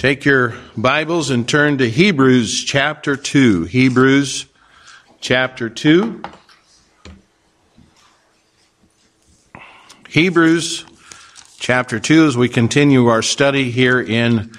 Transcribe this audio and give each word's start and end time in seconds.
Take 0.00 0.24
your 0.24 0.54
Bibles 0.78 1.28
and 1.28 1.46
turn 1.46 1.76
to 1.76 1.86
Hebrews 1.86 2.64
chapter 2.64 3.16
2. 3.16 3.64
Hebrews 3.64 4.46
chapter 5.20 5.68
2. 5.68 6.22
Hebrews 10.08 10.86
chapter 11.58 12.00
2 12.00 12.24
as 12.24 12.34
we 12.34 12.48
continue 12.48 13.08
our 13.08 13.20
study 13.20 13.70
here 13.70 14.00
in 14.00 14.52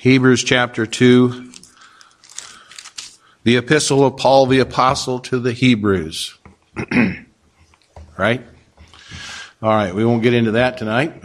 Hebrews 0.00 0.42
chapter 0.42 0.86
2, 0.86 1.52
the 3.44 3.58
epistle 3.58 4.04
of 4.04 4.16
Paul 4.16 4.46
the 4.46 4.58
Apostle 4.58 5.20
to 5.20 5.38
the 5.38 5.52
Hebrews. 5.52 6.36
right? 8.18 8.42
All 9.62 9.70
right, 9.70 9.94
we 9.94 10.04
won't 10.04 10.24
get 10.24 10.34
into 10.34 10.50
that 10.50 10.78
tonight. 10.78 11.22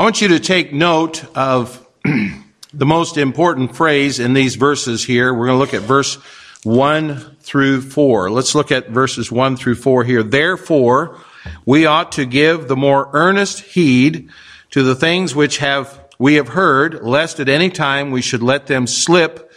I 0.00 0.02
want 0.02 0.22
you 0.22 0.28
to 0.28 0.40
take 0.40 0.72
note 0.72 1.26
of 1.36 1.86
the 2.72 2.86
most 2.86 3.18
important 3.18 3.76
phrase 3.76 4.18
in 4.18 4.32
these 4.32 4.54
verses 4.54 5.04
here. 5.04 5.34
We're 5.34 5.48
going 5.48 5.56
to 5.56 5.60
look 5.60 5.74
at 5.74 5.82
verse 5.82 6.14
1 6.62 7.36
through 7.40 7.82
4. 7.82 8.30
Let's 8.30 8.54
look 8.54 8.72
at 8.72 8.88
verses 8.88 9.30
1 9.30 9.58
through 9.58 9.74
4 9.74 10.04
here. 10.04 10.22
Therefore, 10.22 11.18
we 11.66 11.84
ought 11.84 12.12
to 12.12 12.24
give 12.24 12.66
the 12.66 12.76
more 12.76 13.10
earnest 13.12 13.60
heed 13.60 14.30
to 14.70 14.82
the 14.82 14.94
things 14.94 15.34
which 15.34 15.58
have 15.58 16.02
we 16.18 16.36
have 16.36 16.48
heard, 16.48 17.02
lest 17.02 17.38
at 17.38 17.50
any 17.50 17.68
time 17.68 18.10
we 18.10 18.22
should 18.22 18.42
let 18.42 18.68
them 18.68 18.86
slip 18.86 19.49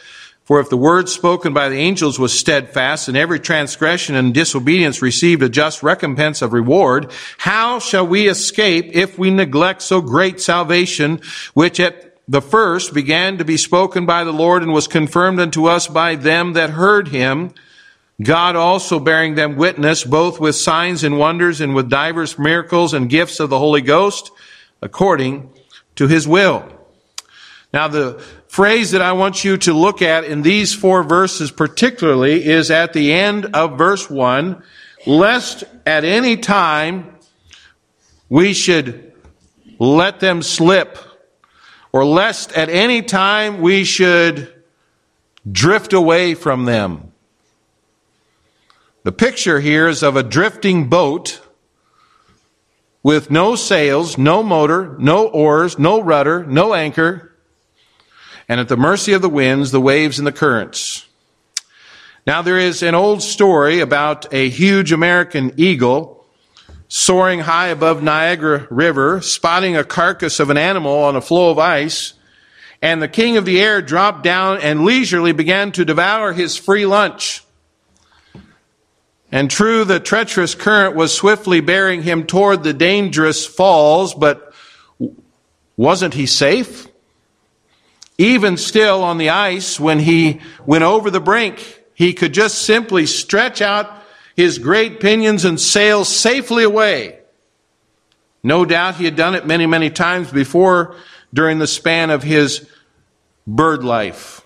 for 0.45 0.59
if 0.59 0.70
the 0.70 0.77
word 0.77 1.07
spoken 1.07 1.53
by 1.53 1.70
the 1.70 1.77
angels 1.77 2.20
was 2.20 2.38
steadfast, 2.38 3.07
and 3.07 3.15
every 3.15 3.39
transgression 3.39 4.15
and 4.15 4.33
disobedience 4.33 5.02
received 5.02 5.41
a 5.41 5.49
just 5.49 5.81
recompense 5.83 6.41
of 6.41 6.52
reward, 6.52 7.11
how 7.38 7.79
shall 7.79 8.05
we 8.05 8.27
escape 8.27 8.89
if 8.93 9.17
we 9.17 9.31
neglect 9.31 9.81
so 9.81 10.02
great 10.02 10.41
salvation, 10.41 11.21
which 11.53 11.80
at 11.80 12.17
the 12.27 12.41
first 12.41 12.94
began 12.94 13.38
to 13.38 13.45
be 13.45 13.58
spoken 13.58 14.05
by 14.05 14.23
the 14.23 14.33
Lord 14.33 14.64
and 14.64 14.73
was 14.73 14.88
confirmed 14.88 15.39
unto 15.39 15.66
us 15.66 15.88
by 15.88 16.16
them 16.16 16.53
that 16.53 16.71
heard 16.71 17.09
him, 17.09 17.53
God 18.21 18.55
also 18.55 18.99
bearing 18.99 19.36
them 19.36 19.55
witness, 19.55 20.03
both 20.03 20.39
with 20.39 20.55
signs 20.55 21.03
and 21.03 21.17
wonders 21.17 21.61
and 21.61 21.73
with 21.73 21.89
divers 21.89 22.38
miracles 22.38 22.94
and 22.94 23.09
gifts 23.09 23.39
of 23.39 23.49
the 23.49 23.59
Holy 23.59 23.81
Ghost, 23.81 24.31
according 24.81 25.49
to 25.95 26.08
his 26.08 26.27
will. 26.27 26.69
Now 27.73 27.88
the 27.88 28.23
phrase 28.53 28.91
that 28.91 29.01
I 29.01 29.13
want 29.13 29.43
you 29.43 29.57
to 29.57 29.73
look 29.73 30.03
at 30.03 30.25
in 30.25 30.43
these 30.43 30.75
four 30.75 31.01
verses 31.01 31.49
particularly 31.49 32.45
is 32.45 32.69
at 32.69 32.93
the 32.93 33.11
end 33.11 33.47
of 33.47 33.79
verse 33.79 34.11
1, 34.11 34.61
lest 35.07 35.63
at 35.87 36.05
any 36.05 36.37
time 36.37 37.15
we 38.29 38.53
should 38.53 39.11
let 39.79 40.19
them 40.19 40.43
slip, 40.43 40.99
or 41.91 42.05
lest 42.05 42.51
at 42.51 42.69
any 42.69 43.01
time 43.01 43.59
we 43.59 43.83
should 43.83 44.53
drift 45.51 45.91
away 45.91 46.35
from 46.35 46.65
them. 46.65 47.11
The 49.01 49.11
picture 49.11 49.61
here 49.61 49.87
is 49.87 50.03
of 50.03 50.15
a 50.15 50.21
drifting 50.21 50.89
boat 50.89 51.41
with 53.01 53.31
no 53.31 53.55
sails, 53.55 54.15
no 54.19 54.43
motor, 54.43 54.95
no 54.99 55.27
oars, 55.27 55.79
no 55.79 55.99
rudder, 55.99 56.45
no 56.45 56.75
anchor, 56.75 57.33
and 58.47 58.59
at 58.59 58.69
the 58.69 58.77
mercy 58.77 59.13
of 59.13 59.22
the 59.22 59.30
winds, 59.30 59.72
the 59.72 59.81
waves, 59.81 60.17
and 60.17 60.27
the 60.27 60.31
currents. 60.31 61.08
Now, 62.25 62.41
there 62.41 62.58
is 62.58 62.81
an 62.81 62.95
old 62.95 63.22
story 63.22 63.80
about 63.80 64.33
a 64.33 64.49
huge 64.49 64.91
American 64.91 65.53
eagle 65.58 66.25
soaring 66.88 67.39
high 67.39 67.69
above 67.69 68.03
Niagara 68.03 68.67
River, 68.69 69.19
spotting 69.21 69.75
a 69.75 69.83
carcass 69.83 70.39
of 70.39 70.49
an 70.52 70.58
animal 70.58 70.95
on 70.95 71.16
a 71.16 71.21
floe 71.21 71.49
of 71.49 71.58
ice, 71.58 72.14
and 72.83 73.02
the 73.02 73.08
king 73.08 73.36
of 73.36 73.45
the 73.45 73.59
air 73.59 73.81
dropped 73.81 74.23
down 74.23 74.60
and 74.60 74.86
leisurely 74.86 75.31
began 75.31 75.71
to 75.71 75.86
devour 75.86 76.33
his 76.33 76.55
free 76.55 76.86
lunch. 76.86 77.43
And 79.31 79.49
true, 79.49 79.83
the 79.83 79.99
treacherous 79.99 80.54
current 80.54 80.95
was 80.95 81.11
swiftly 81.11 81.61
bearing 81.61 82.04
him 82.04 82.27
toward 82.27 82.61
the 82.61 82.73
dangerous 82.73 83.43
falls, 83.43 84.14
but 84.14 84.54
wasn't 85.75 86.14
he 86.14 86.27
safe? 86.27 86.87
Even 88.17 88.57
still 88.57 89.03
on 89.03 89.17
the 89.17 89.29
ice, 89.29 89.79
when 89.79 89.99
he 89.99 90.39
went 90.65 90.83
over 90.83 91.09
the 91.09 91.19
brink, 91.19 91.83
he 91.93 92.13
could 92.13 92.33
just 92.33 92.59
simply 92.59 93.05
stretch 93.05 93.61
out 93.61 94.03
his 94.35 94.59
great 94.59 94.99
pinions 94.99 95.45
and 95.45 95.59
sail 95.59 96.05
safely 96.05 96.63
away. 96.63 97.19
No 98.43 98.65
doubt 98.65 98.95
he 98.95 99.05
had 99.05 99.15
done 99.15 99.35
it 99.35 99.47
many, 99.47 99.65
many 99.65 99.89
times 99.89 100.31
before 100.31 100.95
during 101.33 101.59
the 101.59 101.67
span 101.67 102.09
of 102.09 102.23
his 102.23 102.67
bird 103.47 103.83
life. 103.83 104.41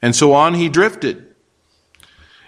And 0.00 0.14
so 0.14 0.32
on 0.32 0.54
he 0.54 0.68
drifted. 0.68 1.28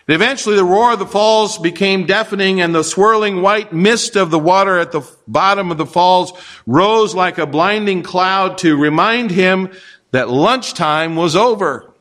And 0.08 0.14
eventually 0.14 0.56
the 0.56 0.64
roar 0.64 0.94
of 0.94 0.98
the 0.98 1.06
falls 1.06 1.58
became 1.58 2.06
deafening 2.06 2.60
and 2.60 2.74
the 2.74 2.82
swirling 2.82 3.42
white 3.42 3.72
mist 3.72 4.16
of 4.16 4.30
the 4.30 4.38
water 4.38 4.78
at 4.78 4.92
the 4.92 5.08
bottom 5.28 5.70
of 5.70 5.78
the 5.78 5.86
falls 5.86 6.32
rose 6.66 7.14
like 7.14 7.38
a 7.38 7.46
blinding 7.46 8.02
cloud 8.02 8.58
to 8.58 8.76
remind 8.76 9.30
him 9.30 9.70
that 10.10 10.28
lunchtime 10.28 11.16
was 11.16 11.36
over. 11.36 11.92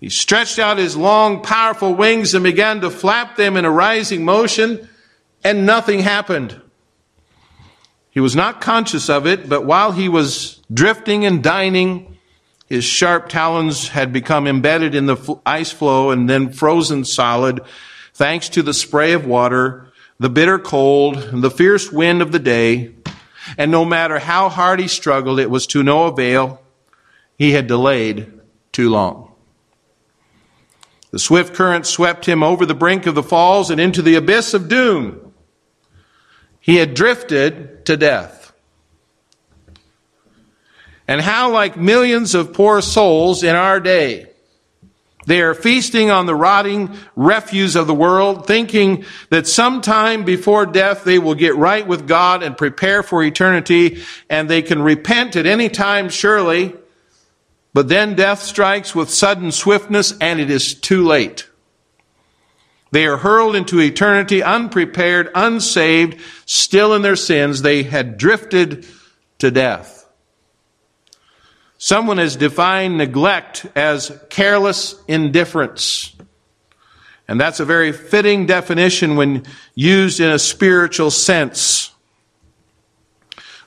He 0.00 0.08
stretched 0.08 0.58
out 0.58 0.78
his 0.78 0.96
long, 0.96 1.42
powerful 1.42 1.94
wings 1.94 2.34
and 2.34 2.44
began 2.44 2.80
to 2.82 2.90
flap 2.90 3.36
them 3.36 3.56
in 3.56 3.64
a 3.64 3.70
rising 3.70 4.24
motion, 4.24 4.88
and 5.42 5.66
nothing 5.66 6.00
happened. 6.00 6.60
He 8.10 8.20
was 8.20 8.36
not 8.36 8.60
conscious 8.60 9.08
of 9.08 9.26
it, 9.26 9.48
but 9.48 9.64
while 9.64 9.92
he 9.92 10.08
was 10.08 10.60
drifting 10.72 11.24
and 11.24 11.42
dining, 11.42 12.16
his 12.66 12.84
sharp 12.84 13.28
talons 13.28 13.88
had 13.88 14.12
become 14.12 14.46
embedded 14.46 14.94
in 14.94 15.06
the 15.06 15.36
ice 15.46 15.72
floe 15.72 16.10
and 16.10 16.28
then 16.28 16.52
frozen 16.52 17.04
solid, 17.04 17.60
thanks 18.14 18.48
to 18.50 18.62
the 18.62 18.74
spray 18.74 19.12
of 19.12 19.26
water, 19.26 19.88
the 20.18 20.28
bitter 20.28 20.58
cold, 20.58 21.16
and 21.16 21.42
the 21.42 21.50
fierce 21.50 21.90
wind 21.90 22.20
of 22.20 22.30
the 22.30 22.38
day. 22.38 22.94
And 23.56 23.70
no 23.70 23.84
matter 23.84 24.18
how 24.18 24.48
hard 24.48 24.80
he 24.80 24.88
struggled, 24.88 25.40
it 25.40 25.50
was 25.50 25.66
to 25.68 25.82
no 25.82 26.04
avail. 26.04 26.60
He 27.36 27.52
had 27.52 27.66
delayed 27.66 28.32
too 28.72 28.90
long. 28.90 29.32
The 31.10 31.18
swift 31.18 31.54
current 31.54 31.86
swept 31.86 32.26
him 32.26 32.42
over 32.42 32.66
the 32.66 32.74
brink 32.74 33.06
of 33.06 33.14
the 33.14 33.22
falls 33.22 33.70
and 33.70 33.80
into 33.80 34.02
the 34.02 34.16
abyss 34.16 34.52
of 34.52 34.68
doom. 34.68 35.32
He 36.60 36.76
had 36.76 36.94
drifted 36.94 37.86
to 37.86 37.96
death. 37.96 38.52
And 41.06 41.22
how, 41.22 41.50
like 41.50 41.78
millions 41.78 42.34
of 42.34 42.52
poor 42.52 42.82
souls 42.82 43.42
in 43.42 43.56
our 43.56 43.80
day, 43.80 44.26
they 45.28 45.42
are 45.42 45.52
feasting 45.52 46.10
on 46.10 46.24
the 46.24 46.34
rotting 46.34 46.96
refuse 47.14 47.76
of 47.76 47.86
the 47.86 47.92
world, 47.92 48.46
thinking 48.46 49.04
that 49.28 49.46
sometime 49.46 50.24
before 50.24 50.64
death 50.64 51.04
they 51.04 51.18
will 51.18 51.34
get 51.34 51.54
right 51.54 51.86
with 51.86 52.08
God 52.08 52.42
and 52.42 52.56
prepare 52.56 53.02
for 53.02 53.22
eternity, 53.22 54.02
and 54.30 54.48
they 54.48 54.62
can 54.62 54.80
repent 54.80 55.36
at 55.36 55.44
any 55.44 55.68
time, 55.68 56.08
surely. 56.08 56.74
But 57.74 57.90
then 57.90 58.14
death 58.14 58.40
strikes 58.40 58.94
with 58.94 59.10
sudden 59.10 59.52
swiftness, 59.52 60.16
and 60.18 60.40
it 60.40 60.48
is 60.48 60.72
too 60.72 61.04
late. 61.04 61.46
They 62.90 63.06
are 63.06 63.18
hurled 63.18 63.54
into 63.54 63.80
eternity 63.80 64.42
unprepared, 64.42 65.30
unsaved, 65.34 66.18
still 66.46 66.94
in 66.94 67.02
their 67.02 67.16
sins. 67.16 67.60
They 67.60 67.82
had 67.82 68.16
drifted 68.16 68.86
to 69.40 69.50
death. 69.50 69.97
Someone 71.78 72.18
has 72.18 72.34
defined 72.34 72.98
neglect 72.98 73.64
as 73.76 74.10
careless 74.30 75.00
indifference. 75.06 76.12
And 77.28 77.40
that's 77.40 77.60
a 77.60 77.64
very 77.64 77.92
fitting 77.92 78.46
definition 78.46 79.14
when 79.14 79.44
used 79.76 80.18
in 80.18 80.30
a 80.30 80.38
spiritual 80.38 81.12
sense. 81.12 81.92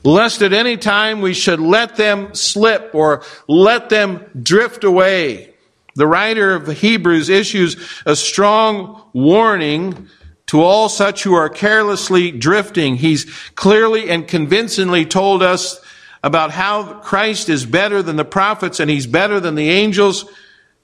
Lest 0.03 0.41
at 0.41 0.51
any 0.51 0.77
time 0.77 1.21
we 1.21 1.33
should 1.33 1.59
let 1.59 1.95
them 1.95 2.33
slip 2.35 2.93
or 2.93 3.23
let 3.47 3.89
them 3.89 4.25
drift 4.41 4.83
away. 4.83 5.53
The 5.95 6.07
writer 6.07 6.55
of 6.55 6.67
Hebrews 6.67 7.29
issues 7.29 7.77
a 8.05 8.15
strong 8.15 9.03
warning 9.13 10.07
to 10.47 10.61
all 10.61 10.89
such 10.89 11.23
who 11.23 11.33
are 11.35 11.49
carelessly 11.49 12.31
drifting. 12.31 12.95
He's 12.95 13.25
clearly 13.55 14.09
and 14.09 14.27
convincingly 14.27 15.05
told 15.05 15.43
us 15.43 15.79
about 16.23 16.51
how 16.51 16.99
Christ 16.99 17.49
is 17.49 17.65
better 17.65 18.01
than 18.01 18.15
the 18.15 18.25
prophets 18.25 18.79
and 18.79 18.89
he's 18.89 19.07
better 19.07 19.39
than 19.39 19.55
the 19.55 19.69
angels. 19.69 20.25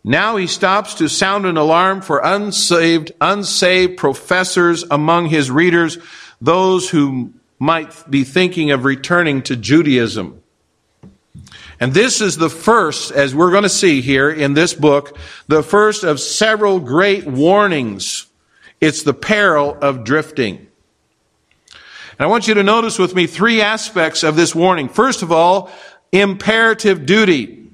Now 0.03 0.37
he 0.37 0.47
stops 0.47 0.95
to 0.95 1.07
sound 1.07 1.45
an 1.45 1.57
alarm 1.57 2.01
for 2.01 2.19
unsaved, 2.23 3.11
unsaved 3.21 3.97
professors 3.97 4.83
among 4.89 5.27
his 5.27 5.51
readers, 5.51 5.97
those 6.41 6.89
who 6.89 7.33
might 7.59 8.09
be 8.09 8.23
thinking 8.23 8.71
of 8.71 8.85
returning 8.85 9.41
to 9.43 9.55
Judaism. 9.55 10.41
And 11.79 11.93
this 11.93 12.21
is 12.21 12.37
the 12.37 12.49
first, 12.49 13.11
as 13.11 13.35
we're 13.35 13.51
going 13.51 13.63
to 13.63 13.69
see 13.69 14.01
here 14.01 14.31
in 14.31 14.53
this 14.53 14.73
book, 14.73 15.17
the 15.47 15.61
first 15.61 16.03
of 16.03 16.19
several 16.19 16.79
great 16.79 17.27
warnings. 17.27 18.25
It's 18.81 19.03
the 19.03 19.13
peril 19.13 19.77
of 19.81 20.03
drifting. 20.03 20.66
And 22.19 22.25
I 22.25 22.27
want 22.27 22.47
you 22.47 22.55
to 22.55 22.63
notice 22.63 22.97
with 22.97 23.13
me 23.15 23.27
three 23.27 23.61
aspects 23.61 24.23
of 24.23 24.35
this 24.35 24.55
warning. 24.55 24.89
First 24.89 25.21
of 25.21 25.31
all, 25.31 25.71
imperative 26.11 27.05
duty. 27.05 27.69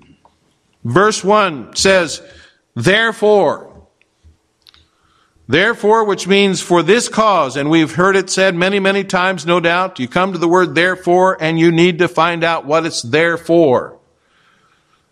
Verse 0.84 1.24
1 1.24 1.75
says, 1.75 2.22
Therefore, 2.75 3.69
Therefore, 5.48 6.06
which 6.06 6.25
means 6.25 6.62
for 6.62 6.81
this 6.81 7.10
cause, 7.10 7.57
and 7.57 7.69
we've 7.69 7.94
heard 7.94 8.16
it 8.16 8.30
said 8.30 8.56
many, 8.56 8.80
many 8.80 9.04
times, 9.04 9.45
no 9.45 9.60
doubt. 9.60 10.00
You 10.00 10.07
come 10.07 10.31
to 10.31 10.38
the 10.38 10.48
word 10.48 10.74
therefore, 10.74 11.38
and 11.39 11.60
you 11.60 11.69
need 11.69 12.00
to 12.00 12.07
find 12.07 12.46
out 12.46 12.66
what 12.66 12.86
it's 12.86 13.01
there 13.01 13.38
for. 13.38 14.00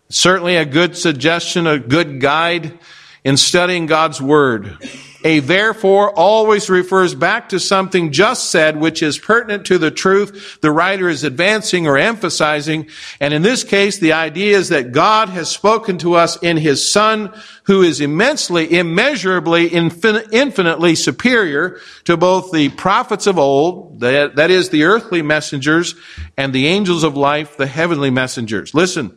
Certainly 0.08 0.56
a 0.56 0.64
good 0.64 0.96
suggestion, 0.96 1.66
a 1.66 1.78
good 1.78 2.20
guide 2.20 2.78
in 3.24 3.36
studying 3.36 3.86
God's 3.86 4.20
Word. 4.20 4.78
A 5.24 5.40
therefore 5.40 6.10
always 6.12 6.68
refers 6.68 7.14
back 7.14 7.48
to 7.50 7.60
something 7.60 8.12
just 8.12 8.50
said, 8.50 8.78
which 8.78 9.02
is 9.02 9.18
pertinent 9.18 9.66
to 9.66 9.78
the 9.78 9.90
truth 9.90 10.58
the 10.60 10.70
writer 10.70 11.08
is 11.08 11.24
advancing 11.24 11.86
or 11.86 11.98
emphasizing. 11.98 12.88
And 13.20 13.32
in 13.34 13.42
this 13.42 13.64
case, 13.64 13.98
the 13.98 14.12
idea 14.12 14.56
is 14.56 14.68
that 14.70 14.92
God 14.92 15.28
has 15.28 15.48
spoken 15.50 15.98
to 15.98 16.14
us 16.14 16.36
in 16.42 16.56
His 16.56 16.88
Son, 16.88 17.32
who 17.64 17.82
is 17.82 18.00
immensely, 18.00 18.76
immeasurably, 18.76 19.70
infin- 19.70 20.28
infinitely 20.32 20.94
superior 20.94 21.78
to 22.04 22.16
both 22.16 22.52
the 22.52 22.70
prophets 22.70 23.26
of 23.26 23.38
old, 23.38 24.00
that, 24.00 24.36
that 24.36 24.50
is 24.50 24.70
the 24.70 24.84
earthly 24.84 25.22
messengers, 25.22 25.94
and 26.36 26.52
the 26.52 26.66
angels 26.66 27.04
of 27.04 27.16
life, 27.16 27.56
the 27.56 27.66
heavenly 27.66 28.10
messengers. 28.10 28.74
Listen, 28.74 29.16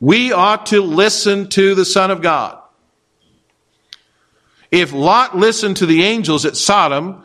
we 0.00 0.32
ought 0.32 0.66
to 0.66 0.82
listen 0.82 1.48
to 1.50 1.74
the 1.74 1.84
Son 1.84 2.10
of 2.10 2.22
God. 2.22 2.61
If 4.72 4.94
Lot 4.94 5.36
listened 5.36 5.76
to 5.76 5.86
the 5.86 6.02
angels 6.02 6.46
at 6.46 6.56
Sodom, 6.56 7.22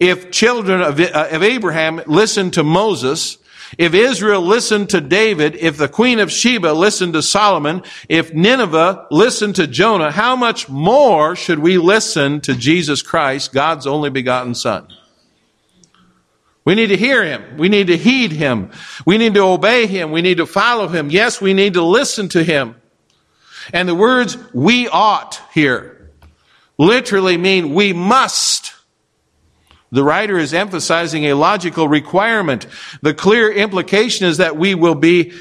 if 0.00 0.32
children 0.32 0.82
of, 0.82 1.00
uh, 1.00 1.28
of 1.30 1.42
Abraham 1.44 2.02
listened 2.06 2.54
to 2.54 2.64
Moses, 2.64 3.38
if 3.78 3.94
Israel 3.94 4.42
listened 4.42 4.90
to 4.90 5.00
David, 5.00 5.54
if 5.56 5.76
the 5.76 5.88
Queen 5.88 6.18
of 6.18 6.32
Sheba 6.32 6.72
listened 6.72 7.12
to 7.12 7.22
Solomon, 7.22 7.82
if 8.08 8.34
Nineveh 8.34 9.06
listened 9.12 9.56
to 9.56 9.68
Jonah, 9.68 10.10
how 10.10 10.34
much 10.34 10.68
more 10.68 11.36
should 11.36 11.60
we 11.60 11.78
listen 11.78 12.40
to 12.42 12.54
Jesus 12.54 13.00
Christ, 13.00 13.52
God's 13.52 13.86
only 13.86 14.10
begotten 14.10 14.54
Son? 14.56 14.88
We 16.64 16.74
need 16.74 16.88
to 16.88 16.96
hear 16.96 17.24
Him. 17.24 17.58
We 17.58 17.68
need 17.68 17.86
to 17.86 17.96
heed 17.96 18.32
Him. 18.32 18.72
We 19.06 19.18
need 19.18 19.34
to 19.34 19.40
obey 19.40 19.86
Him. 19.86 20.10
We 20.10 20.20
need 20.20 20.38
to 20.38 20.46
follow 20.46 20.88
Him. 20.88 21.10
Yes, 21.10 21.40
we 21.40 21.54
need 21.54 21.74
to 21.74 21.82
listen 21.82 22.28
to 22.30 22.42
Him. 22.42 22.74
And 23.72 23.88
the 23.88 23.94
words 23.94 24.36
we 24.52 24.88
ought 24.88 25.40
here 25.54 25.97
literally 26.78 27.36
mean 27.36 27.74
we 27.74 27.92
must. 27.92 28.72
The 29.90 30.04
writer 30.04 30.38
is 30.38 30.54
emphasizing 30.54 31.24
a 31.24 31.34
logical 31.34 31.88
requirement. 31.88 32.66
The 33.02 33.14
clear 33.14 33.50
implication 33.50 34.26
is 34.26 34.36
that 34.36 34.56
we 34.56 34.74
will 34.74 34.94
be 34.94 35.32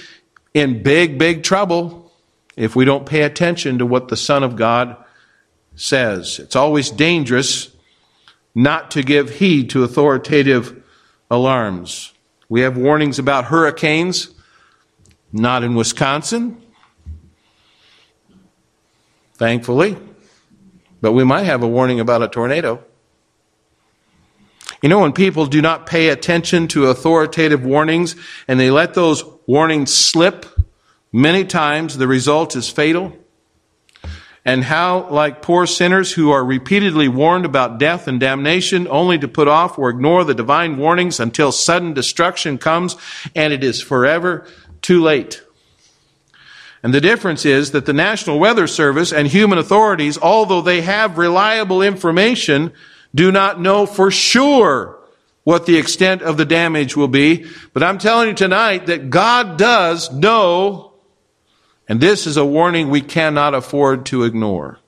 in 0.54 0.82
big, 0.84 1.18
big 1.20 1.44
trouble 1.44 2.12
if 2.56 2.76
we 2.76 2.86
don't 2.86 3.06
pay 3.06 3.22
attention 3.22 3.78
to 3.78 3.86
what 3.86 4.08
the 4.08 4.18
Son 4.18 4.44
of 4.44 4.56
God 4.56 4.98
says. 5.76 6.40
It's 6.40 6.56
always 6.56 6.90
dangerous 6.90 7.70
not 8.56 8.90
to 8.92 9.04
give 9.04 9.36
heed 9.36 9.70
to 9.70 9.84
authoritative 9.84 10.82
alarms. 11.30 12.14
We 12.50 12.62
have 12.62 12.78
warnings 12.78 13.20
about 13.20 13.46
hurricanes, 13.46 14.30
not 15.32 15.64
in 15.64 15.76
Wisconsin, 15.76 16.60
thankfully. 19.36 19.98
But 21.02 21.14
we 21.14 21.24
might 21.24 21.44
have 21.44 21.64
a 21.64 21.68
warning 21.68 22.00
about 22.00 22.24
a 22.24 22.28
tornado. 22.28 22.84
You 24.82 24.90
know, 24.90 25.00
when 25.00 25.14
people 25.14 25.48
do 25.48 25.62
not 25.62 25.88
pay 25.88 26.10
attention 26.10 26.68
to 26.70 26.88
authoritative 26.88 27.66
warnings 27.66 28.16
and 28.48 28.60
they 28.60 28.70
let 28.70 28.94
those 28.94 29.24
warnings 29.48 29.94
slip, 29.94 30.46
many 31.12 31.46
times 31.46 31.98
the 31.98 32.08
result 32.08 32.56
is 32.56 32.70
fatal. 32.70 33.18
And 34.46 34.64
how, 34.64 35.10
like 35.10 35.42
poor 35.42 35.66
sinners 35.66 36.14
who 36.14 36.32
are 36.32 36.46
repeatedly 36.46 37.10
warned 37.10 37.44
about 37.44 37.80
death 37.80 38.08
and 38.08 38.20
damnation, 38.20 38.88
only 38.88 39.18
to 39.18 39.28
put 39.28 39.48
off 39.48 39.78
or 39.78 39.90
ignore 39.90 40.24
the 40.24 40.34
divine 40.34 40.78
warnings 40.78 41.20
until 41.20 41.52
sudden 41.52 41.94
destruction 41.94 42.58
comes 42.58 42.96
and 43.36 43.52
it 43.52 43.64
is 43.64 43.82
forever 43.82 44.46
too 44.82 45.02
late. 45.02 45.42
And 46.88 46.94
the 46.94 47.02
difference 47.02 47.44
is 47.44 47.72
that 47.72 47.86
the 47.86 47.92
National 47.92 48.40
Weather 48.40 48.66
Service 48.66 49.12
and 49.12 49.28
human 49.28 49.58
authorities, 49.58 50.18
although 50.18 50.62
they 50.62 50.80
have 50.80 51.18
reliable 51.18 51.82
information, 51.82 52.72
do 53.14 53.30
not 53.30 53.60
know 53.60 53.86
for 53.86 54.10
sure 54.10 54.98
what 55.44 55.66
the 55.66 55.76
extent 55.76 56.22
of 56.22 56.38
the 56.38 56.46
damage 56.46 56.96
will 56.96 57.10
be. 57.10 57.46
But 57.74 57.84
I'm 57.84 57.98
telling 57.98 58.30
you 58.30 58.36
tonight 58.36 58.86
that 58.86 59.10
God 59.10 59.58
does 59.58 60.14
know, 60.14 60.94
and 61.90 62.00
this 62.00 62.26
is 62.26 62.38
a 62.38 62.46
warning 62.46 62.90
we 62.90 63.02
cannot 63.02 63.54
afford 63.54 64.06
to 64.06 64.24
ignore. 64.24 64.80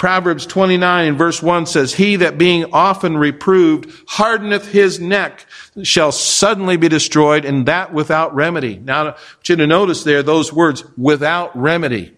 Proverbs 0.00 0.46
29 0.46 1.08
and 1.08 1.18
verse 1.18 1.42
1 1.42 1.66
says, 1.66 1.92
He 1.92 2.16
that 2.16 2.38
being 2.38 2.72
often 2.72 3.18
reproved 3.18 3.92
hardeneth 4.08 4.72
his 4.72 4.98
neck 4.98 5.44
shall 5.82 6.10
suddenly 6.10 6.78
be 6.78 6.88
destroyed, 6.88 7.44
and 7.44 7.66
that 7.66 7.92
without 7.92 8.34
remedy. 8.34 8.78
Now, 8.78 9.00
I 9.00 9.04
want 9.04 9.48
you 9.50 9.56
to 9.56 9.66
notice 9.66 10.02
there 10.02 10.22
those 10.22 10.54
words, 10.54 10.84
without 10.96 11.54
remedy. 11.54 12.16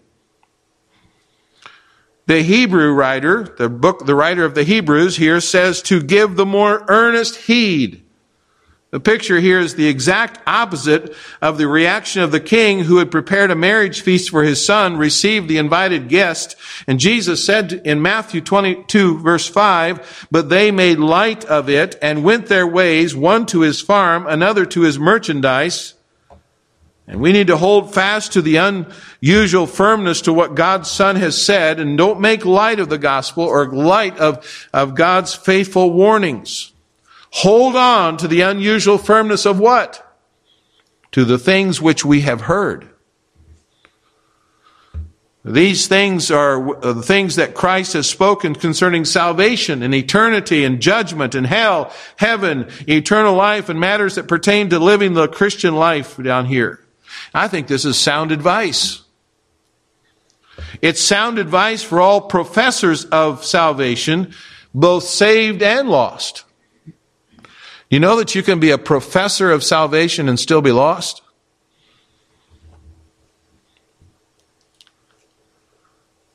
The 2.25 2.41
Hebrew 2.41 2.93
writer, 2.93 3.53
the 3.57 3.67
book, 3.67 4.05
the 4.05 4.15
writer 4.15 4.45
of 4.45 4.55
the 4.55 4.63
Hebrews 4.63 5.17
here 5.17 5.41
says 5.41 5.81
to 5.81 6.01
give 6.01 6.37
the 6.37 6.45
more 6.45 6.85
earnest 6.87 7.35
heed 7.35 8.02
the 8.93 8.99
picture 8.99 9.39
here 9.39 9.59
is 9.59 9.73
the 9.73 9.87
exact 9.87 10.39
opposite 10.45 11.15
of 11.41 11.57
the 11.57 11.67
reaction 11.67 12.21
of 12.21 12.31
the 12.31 12.39
king 12.39 12.81
who 12.81 12.97
had 12.99 13.09
prepared 13.09 13.49
a 13.49 13.55
marriage 13.55 14.01
feast 14.01 14.29
for 14.29 14.43
his 14.43 14.63
son, 14.63 14.97
received 14.97 15.47
the 15.47 15.57
invited 15.57 16.09
guest. 16.09 16.55
And 16.85 16.99
Jesus 16.99 17.43
said 17.43 17.73
in 17.73 18.03
Matthew 18.03 18.39
22 18.39 19.17
verse 19.17 19.47
5, 19.47 20.27
but 20.29 20.49
they 20.49 20.69
made 20.69 20.99
light 20.99 21.43
of 21.45 21.69
it 21.69 21.97
and 22.03 22.23
went 22.23 22.45
their 22.45 22.67
ways, 22.67 23.15
one 23.15 23.47
to 23.47 23.61
his 23.61 23.81
farm, 23.81 24.27
another 24.27 24.63
to 24.67 24.81
his 24.81 24.99
merchandise. 24.99 25.95
And 27.07 27.19
we 27.19 27.31
need 27.31 27.47
to 27.47 27.57
hold 27.57 27.95
fast 27.95 28.33
to 28.33 28.43
the 28.43 28.57
unusual 28.57 29.65
firmness 29.65 30.21
to 30.21 30.33
what 30.33 30.53
God's 30.53 30.91
Son 30.91 31.15
has 31.15 31.43
said 31.43 31.79
and 31.79 31.97
don't 31.97 32.21
make 32.21 32.45
light 32.45 32.79
of 32.79 32.89
the 32.89 32.99
gospel 32.99 33.43
or 33.43 33.73
light 33.73 34.19
of, 34.19 34.67
of 34.71 34.93
God's 34.93 35.33
faithful 35.33 35.91
warnings. 35.91 36.72
Hold 37.37 37.75
on 37.75 38.17
to 38.17 38.27
the 38.27 38.41
unusual 38.41 38.99
firmness 38.99 39.47
of 39.47 39.59
what? 39.59 40.05
To 41.13 41.25
the 41.25 41.39
things 41.39 41.81
which 41.81 42.05
we 42.05 42.21
have 42.21 42.41
heard. 42.41 42.87
These 45.43 45.87
things 45.87 46.29
are 46.29 46.75
uh, 46.77 46.93
the 46.93 47.01
things 47.01 47.35
that 47.35 47.55
Christ 47.55 47.93
has 47.93 48.07
spoken 48.07 48.53
concerning 48.53 49.03
salvation 49.03 49.81
and 49.81 49.95
eternity 49.95 50.63
and 50.63 50.79
judgment 50.79 51.33
and 51.33 51.47
hell, 51.47 51.91
heaven, 52.17 52.69
eternal 52.87 53.33
life, 53.33 53.67
and 53.67 53.79
matters 53.79 54.13
that 54.15 54.27
pertain 54.27 54.69
to 54.69 54.77
living 54.77 55.15
the 55.15 55.27
Christian 55.27 55.75
life 55.75 56.15
down 56.21 56.45
here. 56.45 56.85
I 57.33 57.47
think 57.47 57.67
this 57.67 57.83
is 57.83 57.97
sound 57.97 58.31
advice. 58.31 59.01
It's 60.83 61.01
sound 61.01 61.39
advice 61.39 61.81
for 61.81 61.99
all 61.99 62.21
professors 62.21 63.05
of 63.05 63.43
salvation, 63.43 64.33
both 64.73 65.03
saved 65.03 65.63
and 65.63 65.89
lost. 65.89 66.45
You 67.93 67.99
know 67.99 68.15
that 68.15 68.33
you 68.33 68.41
can 68.41 68.59
be 68.59 68.71
a 68.71 68.79
professor 68.79 69.51
of 69.51 69.63
salvation 69.63 70.27
and 70.27 70.39
still 70.39 70.63
be 70.63 70.71
lost? 70.71 71.21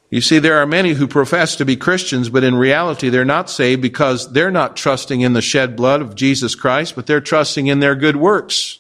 You 0.09 0.21
see, 0.21 0.39
there 0.39 0.59
are 0.59 0.67
many 0.67 0.93
who 0.93 1.09
profess 1.09 1.57
to 1.57 1.65
be 1.65 1.75
Christians, 1.75 2.29
but 2.29 2.45
in 2.45 2.55
reality 2.55 3.09
they're 3.09 3.25
not 3.25 3.51
saved 3.51 3.83
because 3.83 4.33
they're 4.33 4.53
not 4.53 4.77
trusting 4.77 5.21
in 5.21 5.33
the 5.33 5.43
shed 5.43 5.75
blood 5.75 6.01
of 6.01 6.15
Jesus 6.15 6.55
Christ, 6.55 6.95
but 6.95 7.09
they're 7.09 7.21
trusting 7.21 7.67
in 7.67 7.81
their 7.81 7.97
good 7.97 8.15
works. 8.15 8.79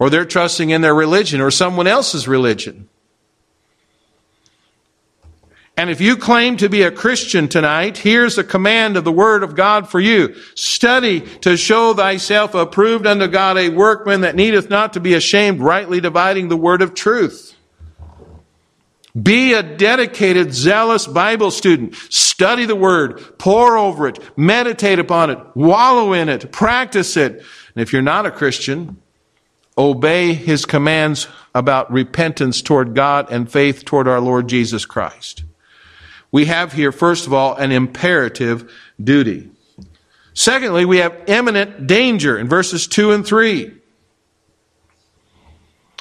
Or 0.00 0.10
they're 0.10 0.24
trusting 0.24 0.70
in 0.70 0.80
their 0.80 0.96
religion 0.96 1.40
or 1.40 1.52
someone 1.52 1.86
else's 1.86 2.26
religion. 2.26 2.88
And 5.78 5.90
if 5.90 6.00
you 6.00 6.16
claim 6.16 6.56
to 6.56 6.70
be 6.70 6.82
a 6.82 6.90
Christian 6.90 7.48
tonight, 7.48 7.98
here's 7.98 8.38
a 8.38 8.44
command 8.44 8.96
of 8.96 9.04
the 9.04 9.12
Word 9.12 9.42
of 9.42 9.54
God 9.54 9.90
for 9.90 10.00
you. 10.00 10.34
Study 10.54 11.20
to 11.40 11.58
show 11.58 11.92
thyself 11.92 12.54
approved 12.54 13.06
unto 13.06 13.26
God, 13.26 13.58
a 13.58 13.68
workman 13.68 14.22
that 14.22 14.36
needeth 14.36 14.70
not 14.70 14.94
to 14.94 15.00
be 15.00 15.12
ashamed, 15.12 15.60
rightly 15.60 16.00
dividing 16.00 16.48
the 16.48 16.56
Word 16.56 16.80
of 16.80 16.94
truth. 16.94 17.54
Be 19.20 19.52
a 19.52 19.62
dedicated, 19.62 20.54
zealous 20.54 21.06
Bible 21.06 21.50
student. 21.50 21.94
Study 22.08 22.64
the 22.64 22.76
Word, 22.76 23.38
pore 23.38 23.76
over 23.76 24.08
it, 24.08 24.18
meditate 24.36 24.98
upon 24.98 25.28
it, 25.28 25.38
wallow 25.54 26.14
in 26.14 26.30
it, 26.30 26.52
practice 26.52 27.18
it. 27.18 27.32
And 27.32 27.82
if 27.82 27.92
you're 27.92 28.00
not 28.00 28.24
a 28.24 28.30
Christian, 28.30 28.96
obey 29.76 30.32
His 30.32 30.64
commands 30.64 31.28
about 31.54 31.92
repentance 31.92 32.62
toward 32.62 32.94
God 32.94 33.30
and 33.30 33.50
faith 33.50 33.84
toward 33.84 34.08
our 34.08 34.20
Lord 34.20 34.48
Jesus 34.48 34.86
Christ. 34.86 35.44
We 36.30 36.46
have 36.46 36.72
here, 36.72 36.92
first 36.92 37.26
of 37.26 37.32
all, 37.32 37.54
an 37.54 37.72
imperative 37.72 38.72
duty. 39.02 39.50
Secondly, 40.34 40.84
we 40.84 40.98
have 40.98 41.22
imminent 41.26 41.86
danger 41.86 42.36
in 42.38 42.48
verses 42.48 42.86
2 42.86 43.12
and 43.12 43.26
3. 43.26 43.72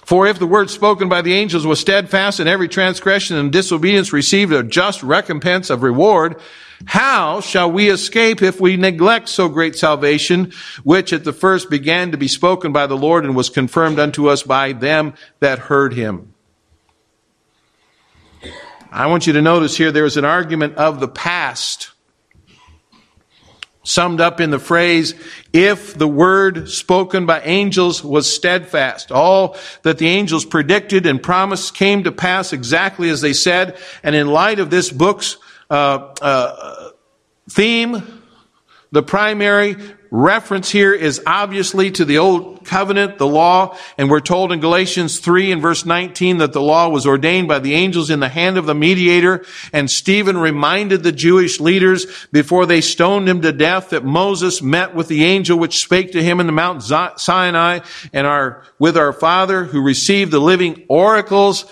For 0.04 0.28
if 0.28 0.38
the 0.38 0.46
word 0.46 0.70
spoken 0.70 1.10
by 1.10 1.24
the 1.24 1.34
angels 1.34 1.66
was 1.66 1.80
steadfast 1.80 2.40
and 2.40 2.48
every 2.48 2.68
transgression 2.68 3.38
and 3.38 3.52
disobedience 3.52 4.14
received 4.14 4.54
a 4.54 4.62
just 4.62 5.02
recompense 5.02 5.72
of 5.72 5.82
reward, 5.82 6.40
how 6.86 7.42
shall 7.42 7.72
we 7.72 7.90
escape 7.90 8.44
if 8.44 8.62
we 8.62 8.78
neglect 8.78 9.30
so 9.30 9.50
great 9.50 9.76
salvation, 9.76 10.52
which 10.84 11.12
at 11.12 11.24
the 11.24 11.34
first 11.34 11.72
began 11.72 12.12
to 12.12 12.18
be 12.18 12.28
spoken 12.28 12.72
by 12.72 12.86
the 12.86 12.98
Lord 12.98 13.26
and 13.26 13.36
was 13.36 13.50
confirmed 13.50 13.98
unto 13.98 14.28
us 14.28 14.44
by 14.44 14.74
them 14.74 15.16
that 15.40 15.58
heard 15.58 15.94
him? 15.94 16.35
I 18.96 19.08
want 19.08 19.28
you 19.28 19.34
to 19.34 19.42
notice 19.42 19.76
here 19.76 19.92
there 19.92 20.06
is 20.06 20.16
an 20.16 20.24
argument 20.24 20.78
of 20.78 21.02
the 21.02 21.10
past 21.10 21.92
summed 23.84 24.22
up 24.22 24.40
in 24.40 24.52
the 24.52 24.58
phrase, 24.58 25.14
if 25.52 25.96
the 25.96 26.08
word 26.08 26.70
spoken 26.70 27.26
by 27.26 27.42
angels 27.42 28.02
was 28.02 28.34
steadfast. 28.34 29.12
All 29.12 29.58
that 29.82 29.98
the 29.98 30.08
angels 30.08 30.46
predicted 30.46 31.06
and 31.06 31.22
promised 31.22 31.76
came 31.76 32.06
to 32.06 32.12
pass 32.14 32.54
exactly 32.54 33.10
as 33.10 33.20
they 33.20 33.34
said. 33.34 33.78
And 34.02 34.16
in 34.16 34.28
light 34.28 34.60
of 34.60 34.70
this 34.70 34.90
book's 34.90 35.36
uh, 35.70 36.14
uh, 36.22 36.92
theme, 37.50 38.22
the 38.94 39.04
primary 39.04 39.76
reference 40.16 40.70
here 40.70 40.94
is 40.94 41.22
obviously 41.28 41.92
to 41.92 42.06
the 42.06 42.18
old 42.18 42.64
covenant, 42.64 43.18
the 43.18 43.28
law, 43.28 43.78
and 43.98 44.10
we're 44.10 44.22
told 44.22 44.52
in 44.52 44.60
Galatians 44.60 45.20
3 45.20 45.52
and 45.52 45.62
verse 45.62 45.86
19 45.86 46.38
that 46.38 46.54
the 46.54 46.62
law 46.62 46.88
was 46.88 47.06
ordained 47.06 47.48
by 47.48 47.60
the 47.60 47.74
angels 47.74 48.10
in 48.10 48.22
the 48.22 48.30
hand 48.30 48.58
of 48.58 48.66
the 48.66 48.74
mediator, 48.74 49.46
and 49.74 49.92
Stephen 49.92 50.38
reminded 50.38 51.04
the 51.04 51.12
Jewish 51.12 51.60
leaders 51.60 52.28
before 52.32 52.66
they 52.66 52.82
stoned 52.82 53.28
him 53.28 53.42
to 53.42 53.52
death 53.52 53.90
that 53.90 54.06
Moses 54.06 54.62
met 54.62 54.96
with 54.96 55.10
the 55.10 55.26
angel 55.26 55.60
which 55.60 55.82
spake 55.82 56.14
to 56.14 56.24
him 56.24 56.40
in 56.40 56.46
the 56.46 56.54
Mount 56.54 56.82
Sinai 56.82 57.80
and 58.14 58.26
our, 58.26 58.64
with 58.80 58.98
our 58.98 59.14
father 59.14 59.66
who 59.66 59.82
received 59.82 60.32
the 60.32 60.40
living 60.40 60.86
oracles 60.88 61.66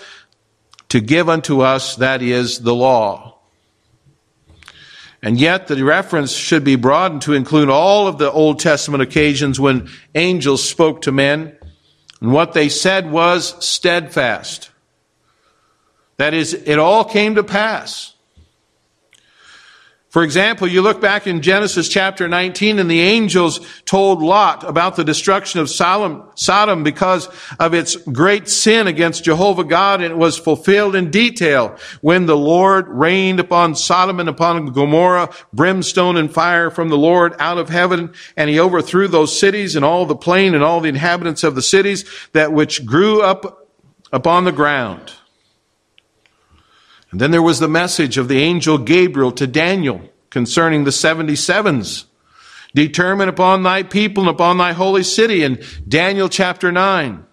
to 0.90 1.00
give 1.00 1.28
unto 1.28 1.62
us, 1.62 1.96
that 1.96 2.22
is, 2.22 2.60
the 2.60 2.74
law. 2.74 3.33
And 5.24 5.40
yet 5.40 5.68
the 5.68 5.82
reference 5.82 6.32
should 6.32 6.64
be 6.64 6.76
broadened 6.76 7.22
to 7.22 7.32
include 7.32 7.70
all 7.70 8.06
of 8.06 8.18
the 8.18 8.30
Old 8.30 8.60
Testament 8.60 9.02
occasions 9.02 9.58
when 9.58 9.88
angels 10.14 10.62
spoke 10.62 11.00
to 11.00 11.12
men. 11.12 11.56
And 12.20 12.30
what 12.30 12.52
they 12.52 12.68
said 12.68 13.10
was 13.10 13.54
steadfast. 13.64 14.70
That 16.18 16.34
is, 16.34 16.52
it 16.52 16.78
all 16.78 17.06
came 17.06 17.36
to 17.36 17.42
pass. 17.42 18.13
For 20.14 20.22
example, 20.22 20.68
you 20.68 20.80
look 20.80 21.00
back 21.00 21.26
in 21.26 21.42
Genesis 21.42 21.88
chapter 21.88 22.28
19 22.28 22.78
and 22.78 22.88
the 22.88 23.00
angels 23.00 23.58
told 23.84 24.22
Lot 24.22 24.62
about 24.62 24.94
the 24.94 25.02
destruction 25.02 25.58
of 25.58 25.68
Sodom 25.68 26.84
because 26.84 27.28
of 27.58 27.74
its 27.74 27.96
great 27.96 28.48
sin 28.48 28.86
against 28.86 29.24
Jehovah 29.24 29.64
God 29.64 30.00
and 30.00 30.12
it 30.12 30.16
was 30.16 30.38
fulfilled 30.38 30.94
in 30.94 31.10
detail 31.10 31.76
when 32.00 32.26
the 32.26 32.36
Lord 32.36 32.86
rained 32.86 33.40
upon 33.40 33.74
Sodom 33.74 34.20
and 34.20 34.28
upon 34.28 34.66
Gomorrah 34.66 35.34
brimstone 35.52 36.16
and 36.16 36.32
fire 36.32 36.70
from 36.70 36.90
the 36.90 36.96
Lord 36.96 37.34
out 37.40 37.58
of 37.58 37.68
heaven 37.68 38.14
and 38.36 38.48
he 38.48 38.60
overthrew 38.60 39.08
those 39.08 39.36
cities 39.36 39.74
and 39.74 39.84
all 39.84 40.06
the 40.06 40.14
plain 40.14 40.54
and 40.54 40.62
all 40.62 40.80
the 40.80 40.90
inhabitants 40.90 41.42
of 41.42 41.56
the 41.56 41.60
cities 41.60 42.08
that 42.30 42.52
which 42.52 42.86
grew 42.86 43.20
up 43.20 43.66
upon 44.12 44.44
the 44.44 44.52
ground. 44.52 45.12
And 47.14 47.20
then 47.20 47.30
there 47.30 47.40
was 47.40 47.60
the 47.60 47.68
message 47.68 48.18
of 48.18 48.26
the 48.26 48.40
angel 48.40 48.76
Gabriel 48.76 49.30
to 49.30 49.46
Daniel 49.46 50.02
concerning 50.30 50.82
the 50.82 50.90
77s. 50.90 52.06
Determine 52.74 53.28
upon 53.28 53.62
thy 53.62 53.84
people 53.84 54.24
and 54.24 54.30
upon 54.30 54.58
thy 54.58 54.72
holy 54.72 55.04
city 55.04 55.44
in 55.44 55.62
Daniel 55.86 56.28
chapter 56.28 56.72
9. 56.72 57.24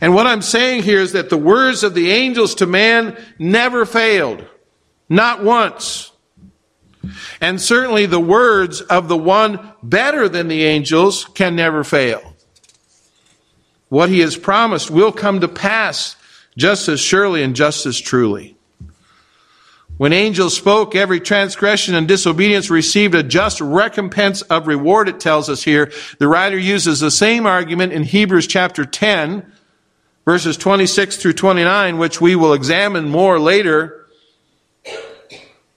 And 0.00 0.12
what 0.12 0.26
I'm 0.26 0.42
saying 0.42 0.82
here 0.82 0.98
is 0.98 1.12
that 1.12 1.30
the 1.30 1.38
words 1.38 1.84
of 1.84 1.94
the 1.94 2.10
angels 2.10 2.56
to 2.56 2.66
man 2.66 3.16
never 3.38 3.86
failed. 3.86 4.44
Not 5.08 5.44
once. 5.44 6.10
And 7.40 7.60
certainly 7.60 8.06
the 8.06 8.18
words 8.18 8.80
of 8.80 9.06
the 9.06 9.16
one 9.16 9.72
better 9.84 10.28
than 10.28 10.48
the 10.48 10.64
angels 10.64 11.26
can 11.26 11.54
never 11.54 11.84
fail. 11.84 12.34
What 13.88 14.08
he 14.08 14.18
has 14.18 14.36
promised 14.36 14.90
will 14.90 15.12
come 15.12 15.42
to 15.42 15.48
pass 15.48 16.16
just 16.58 16.88
as 16.88 16.98
surely 16.98 17.40
and 17.44 17.54
just 17.54 17.86
as 17.86 18.00
truly. 18.00 18.53
When 19.96 20.12
angels 20.12 20.56
spoke, 20.56 20.96
every 20.96 21.20
transgression 21.20 21.94
and 21.94 22.08
disobedience 22.08 22.68
received 22.68 23.14
a 23.14 23.22
just 23.22 23.60
recompense 23.60 24.42
of 24.42 24.66
reward, 24.66 25.08
it 25.08 25.20
tells 25.20 25.48
us 25.48 25.62
here. 25.62 25.92
The 26.18 26.26
writer 26.26 26.58
uses 26.58 26.98
the 26.98 27.12
same 27.12 27.46
argument 27.46 27.92
in 27.92 28.02
Hebrews 28.02 28.48
chapter 28.48 28.84
10, 28.84 29.52
verses 30.24 30.56
26 30.56 31.18
through 31.18 31.34
29, 31.34 31.98
which 31.98 32.20
we 32.20 32.34
will 32.34 32.54
examine 32.54 33.08
more 33.08 33.38
later. 33.38 34.06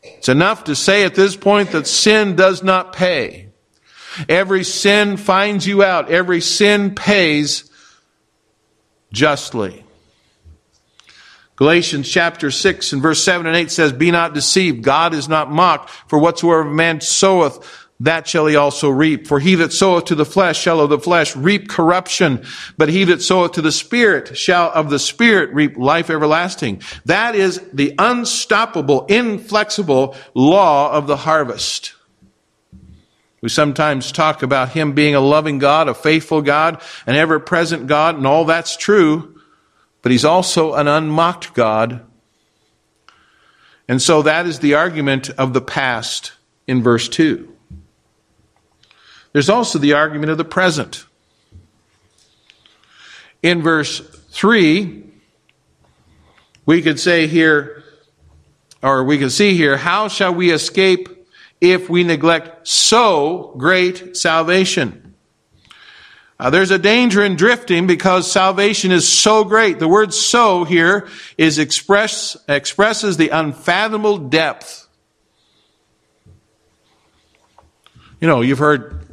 It's 0.02 0.30
enough 0.30 0.64
to 0.64 0.76
say 0.76 1.04
at 1.04 1.14
this 1.14 1.36
point 1.36 1.72
that 1.72 1.86
sin 1.86 2.36
does 2.36 2.64
not 2.64 2.94
pay. 2.94 3.50
Every 4.28 4.64
sin 4.64 5.18
finds 5.18 5.68
you 5.68 5.84
out. 5.84 6.10
Every 6.10 6.42
sin 6.42 6.96
pays 6.96 7.70
justly. 9.14 9.84
Galatians 11.58 12.08
chapter 12.08 12.52
6 12.52 12.94
and 12.94 13.02
verse 13.02 13.24
7 13.24 13.48
and 13.48 13.56
8 13.56 13.72
says, 13.72 13.92
Be 13.92 14.12
not 14.12 14.36
deceived. 14.36 14.84
God 14.84 15.16
is 15.16 15.28
not 15.28 15.52
mocked. 15.52 15.90
For 16.08 16.20
whatsoever 16.20 16.64
man 16.64 17.02
soweth, 17.02 17.88
that 18.00 18.28
shall 18.28 18.46
he 18.46 18.56
also 18.56 18.90
reap. 18.90 19.26
For 19.26 19.40
he 19.40 19.56
that 19.56 19.74
soweth 19.74 20.06
to 20.06 20.16
the 20.16 20.24
flesh 20.24 20.62
shall 20.62 20.80
of 20.80 20.92
the 20.92 21.00
flesh 21.00 21.36
reap 21.36 21.68
corruption, 21.68 22.46
but 22.78 22.90
he 22.90 23.06
that 23.06 23.24
soweth 23.24 23.54
to 23.54 23.64
the 23.64 23.72
Spirit 23.72 24.38
shall 24.38 24.72
of 24.72 24.92
the 24.92 25.00
Spirit 25.00 25.52
reap 25.52 25.78
life 25.78 26.12
everlasting. 26.12 26.84
That 27.06 27.34
is 27.34 27.60
the 27.74 27.96
unstoppable, 27.98 29.08
inflexible 29.08 30.16
law 30.36 30.92
of 30.92 31.08
the 31.08 31.18
harvest. 31.18 31.96
We 33.42 33.50
sometimes 33.50 34.12
talk 34.12 34.44
about 34.44 34.70
him 34.70 34.94
being 34.94 35.16
a 35.16 35.20
loving 35.20 35.58
God, 35.58 35.90
a 35.90 35.96
faithful 35.96 36.44
God, 36.44 36.84
an 37.08 37.16
ever 37.16 37.40
present 37.40 37.88
God, 37.88 38.16
and 38.16 38.28
all 38.28 38.46
that's 38.46 38.78
true 38.78 39.37
but 40.08 40.12
he's 40.14 40.24
also 40.24 40.74
an 40.76 40.88
unmocked 40.88 41.54
God. 41.54 42.00
And 43.90 44.02
so 44.02 44.22
that 44.22 44.46
is 44.46 44.60
the 44.60 44.74
argument 44.74 45.30
of 45.32 45.54
the 45.54 45.60
past 45.60 46.32
in 46.66 46.82
verse 46.82 47.10
2. 47.10 47.54
There's 49.34 49.50
also 49.50 49.80
the 49.80 49.92
argument 49.92 50.32
of 50.32 50.38
the 50.38 50.46
present. 50.46 51.06
In 53.44 53.62
verse 53.62 54.00
3, 54.30 55.04
we 56.66 56.82
could 56.82 57.02
say 57.02 57.28
here, 57.28 57.84
or 58.82 59.04
we 59.04 59.18
can 59.18 59.30
see 59.30 59.58
here, 59.58 59.76
how 59.76 60.08
shall 60.08 60.34
we 60.34 60.52
escape 60.52 61.28
if 61.60 61.90
we 61.90 62.06
neglect 62.06 62.66
so 62.66 63.54
great 63.58 64.16
salvation? 64.16 65.07
Uh, 66.40 66.52
there's 66.52 66.70
a 66.70 66.78
danger 66.78 67.24
in 67.24 67.36
drifting 67.36 67.88
because 67.88 68.32
salvation 68.32 68.92
is 68.92 69.08
so 69.08 69.44
great. 69.44 69.80
The 69.80 69.88
word 69.88 70.14
so 70.14 70.66
here 70.66 71.08
is 71.38 71.58
express, 71.58 72.38
expresses 72.48 73.18
the 73.18 73.30
unfathomable 73.30 74.20
depth. 74.20 74.88
You 78.22 78.28
know, 78.28 78.42
you've 78.42 78.60
heard 78.60 79.08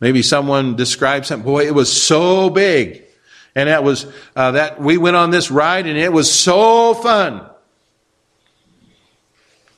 maybe 0.00 0.22
someone 0.22 0.76
describe 0.76 1.26
something, 1.26 1.44
boy, 1.44 1.66
it 1.66 1.74
was 1.74 1.92
so 1.92 2.48
big. 2.48 3.04
And 3.54 3.68
that 3.68 3.84
was, 3.84 4.06
uh, 4.34 4.52
that 4.52 4.80
we 4.80 4.96
went 4.96 5.16
on 5.16 5.30
this 5.30 5.50
ride 5.50 5.86
and 5.86 5.98
it 5.98 6.12
was 6.12 6.32
so 6.32 6.94
fun. 6.94 7.46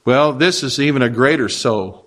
Well, 0.05 0.33
this 0.33 0.63
is 0.63 0.79
even 0.79 1.03
a 1.03 1.09
greater 1.09 1.49
so. 1.49 2.02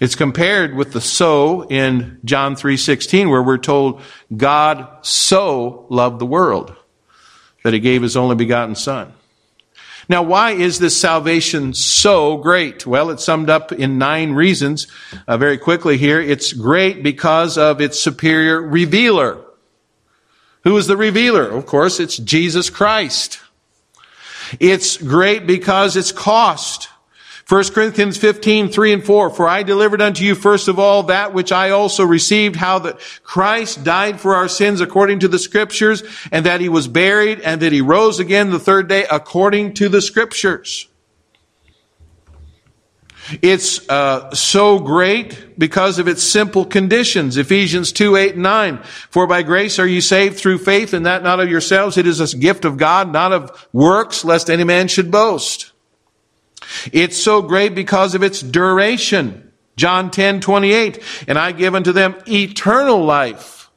It's 0.00 0.16
compared 0.16 0.74
with 0.74 0.92
the 0.92 1.00
so 1.00 1.66
in 1.68 2.18
John 2.24 2.56
3:16 2.56 3.30
where 3.30 3.42
we're 3.42 3.58
told 3.58 4.00
God 4.36 4.88
so 5.02 5.86
loved 5.88 6.18
the 6.18 6.26
world 6.26 6.74
that 7.62 7.72
he 7.72 7.78
gave 7.78 8.02
his 8.02 8.16
only 8.16 8.34
begotten 8.34 8.74
son. 8.74 9.12
Now, 10.08 10.22
why 10.22 10.50
is 10.50 10.78
this 10.78 10.96
salvation 10.96 11.72
so 11.72 12.36
great? 12.36 12.86
Well, 12.86 13.08
it's 13.10 13.24
summed 13.24 13.48
up 13.48 13.72
in 13.72 13.96
nine 13.96 14.32
reasons. 14.32 14.86
Uh, 15.26 15.38
very 15.38 15.56
quickly 15.56 15.96
here, 15.96 16.20
it's 16.20 16.52
great 16.52 17.02
because 17.02 17.56
of 17.56 17.80
its 17.80 17.98
superior 17.98 18.60
revealer. 18.60 19.38
Who 20.64 20.76
is 20.76 20.86
the 20.86 20.96
revealer? 20.96 21.48
Of 21.48 21.64
course, 21.64 22.00
it's 22.00 22.18
Jesus 22.18 22.68
Christ. 22.68 23.40
It's 24.60 24.98
great 24.98 25.46
because 25.46 25.96
it's 25.96 26.12
cost. 26.12 26.88
1 27.46 27.64
Corinthians 27.72 28.16
15, 28.16 28.68
3 28.70 28.92
and 28.92 29.04
4. 29.04 29.30
For 29.30 29.46
I 29.46 29.62
delivered 29.62 30.00
unto 30.00 30.24
you 30.24 30.34
first 30.34 30.66
of 30.66 30.78
all 30.78 31.04
that 31.04 31.34
which 31.34 31.52
I 31.52 31.70
also 31.70 32.04
received, 32.04 32.56
how 32.56 32.78
that 32.80 33.00
Christ 33.22 33.84
died 33.84 34.18
for 34.18 34.34
our 34.34 34.48
sins 34.48 34.80
according 34.80 35.20
to 35.20 35.28
the 35.28 35.38
scriptures, 35.38 36.02
and 36.32 36.46
that 36.46 36.62
he 36.62 36.70
was 36.70 36.88
buried, 36.88 37.40
and 37.40 37.60
that 37.60 37.72
he 37.72 37.82
rose 37.82 38.18
again 38.18 38.50
the 38.50 38.58
third 38.58 38.88
day 38.88 39.06
according 39.10 39.74
to 39.74 39.90
the 39.90 40.00
scriptures. 40.00 40.88
It's 43.40 43.88
uh, 43.88 44.34
so 44.34 44.78
great 44.78 45.58
because 45.58 45.98
of 45.98 46.08
its 46.08 46.22
simple 46.22 46.64
conditions. 46.64 47.36
Ephesians 47.36 47.92
2, 47.92 48.16
8, 48.16 48.34
and 48.34 48.42
9. 48.42 48.82
For 49.10 49.26
by 49.26 49.42
grace 49.42 49.78
are 49.78 49.86
you 49.86 50.00
saved 50.00 50.38
through 50.38 50.58
faith, 50.58 50.92
and 50.92 51.06
that 51.06 51.22
not 51.22 51.40
of 51.40 51.50
yourselves. 51.50 51.96
It 51.96 52.06
is 52.06 52.20
a 52.20 52.36
gift 52.36 52.64
of 52.64 52.76
God, 52.76 53.12
not 53.12 53.32
of 53.32 53.68
works, 53.72 54.24
lest 54.24 54.50
any 54.50 54.64
man 54.64 54.88
should 54.88 55.10
boast. 55.10 55.73
It's 56.92 57.16
so 57.16 57.42
great 57.42 57.74
because 57.74 58.14
of 58.14 58.22
its 58.22 58.40
duration. 58.40 59.52
John 59.76 60.10
10, 60.10 60.40
28. 60.40 61.02
And 61.28 61.38
I 61.38 61.52
give 61.52 61.74
unto 61.74 61.92
them 61.92 62.16
eternal 62.26 63.04
life, 63.04 63.70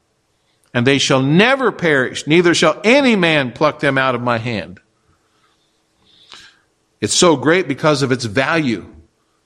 and 0.72 0.86
they 0.86 0.98
shall 0.98 1.22
never 1.22 1.72
perish, 1.72 2.26
neither 2.26 2.54
shall 2.54 2.80
any 2.84 3.16
man 3.16 3.52
pluck 3.52 3.80
them 3.80 3.98
out 3.98 4.14
of 4.14 4.22
my 4.22 4.38
hand. 4.38 4.80
It's 7.00 7.14
so 7.14 7.36
great 7.36 7.68
because 7.68 8.02
of 8.02 8.12
its 8.12 8.24
value. 8.24 8.94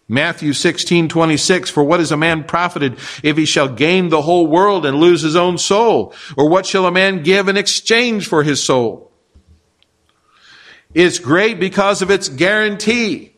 Matthew 0.08 0.52
16, 0.52 1.08
26, 1.08 1.70
for 1.70 1.82
what 1.82 2.00
is 2.00 2.12
a 2.12 2.16
man 2.16 2.44
profited 2.44 2.98
if 3.22 3.36
he 3.36 3.46
shall 3.46 3.68
gain 3.68 4.08
the 4.08 4.22
whole 4.22 4.46
world 4.46 4.84
and 4.84 4.98
lose 4.98 5.22
his 5.22 5.36
own 5.36 5.58
soul? 5.58 6.12
Or 6.36 6.48
what 6.48 6.66
shall 6.66 6.86
a 6.86 6.92
man 6.92 7.22
give 7.22 7.48
in 7.48 7.56
exchange 7.56 8.26
for 8.28 8.42
his 8.42 8.62
soul? 8.62 9.10
It's 10.92 11.18
great 11.18 11.58
because 11.58 12.02
of 12.02 12.10
its 12.10 12.28
guarantee. 12.28 13.31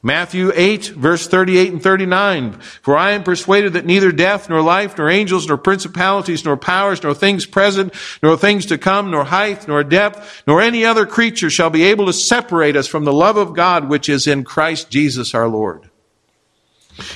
Matthew 0.00 0.52
8, 0.54 0.86
verse 0.86 1.26
38 1.26 1.72
and 1.72 1.82
39. 1.82 2.52
For 2.82 2.96
I 2.96 3.12
am 3.12 3.24
persuaded 3.24 3.72
that 3.72 3.84
neither 3.84 4.12
death, 4.12 4.48
nor 4.48 4.62
life, 4.62 4.96
nor 4.96 5.10
angels, 5.10 5.48
nor 5.48 5.56
principalities, 5.56 6.44
nor 6.44 6.56
powers, 6.56 7.02
nor 7.02 7.14
things 7.14 7.46
present, 7.46 7.92
nor 8.22 8.36
things 8.36 8.66
to 8.66 8.78
come, 8.78 9.10
nor 9.10 9.24
height, 9.24 9.66
nor 9.66 9.82
depth, 9.82 10.44
nor 10.46 10.62
any 10.62 10.84
other 10.84 11.04
creature 11.04 11.50
shall 11.50 11.70
be 11.70 11.82
able 11.82 12.06
to 12.06 12.12
separate 12.12 12.76
us 12.76 12.86
from 12.86 13.04
the 13.04 13.12
love 13.12 13.36
of 13.36 13.54
God 13.54 13.88
which 13.88 14.08
is 14.08 14.28
in 14.28 14.44
Christ 14.44 14.88
Jesus 14.88 15.34
our 15.34 15.48
Lord. 15.48 15.90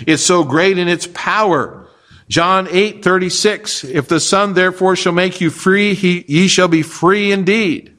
It's 0.05 0.25
so 0.25 0.43
great 0.43 0.77
in 0.77 0.89
its 0.89 1.09
power. 1.15 1.87
John 2.29 2.67
8, 2.69 3.05
36. 3.05 3.85
If 3.85 4.09
the 4.09 4.21
Son 4.21 4.55
therefore 4.55 4.97
shall 4.97 5.13
make 5.13 5.41
you 5.41 5.51
free, 5.51 5.95
he, 5.95 6.25
ye 6.27 6.49
shall 6.49 6.69
be 6.69 6.83
free 6.83 7.31
indeed. 7.31 7.97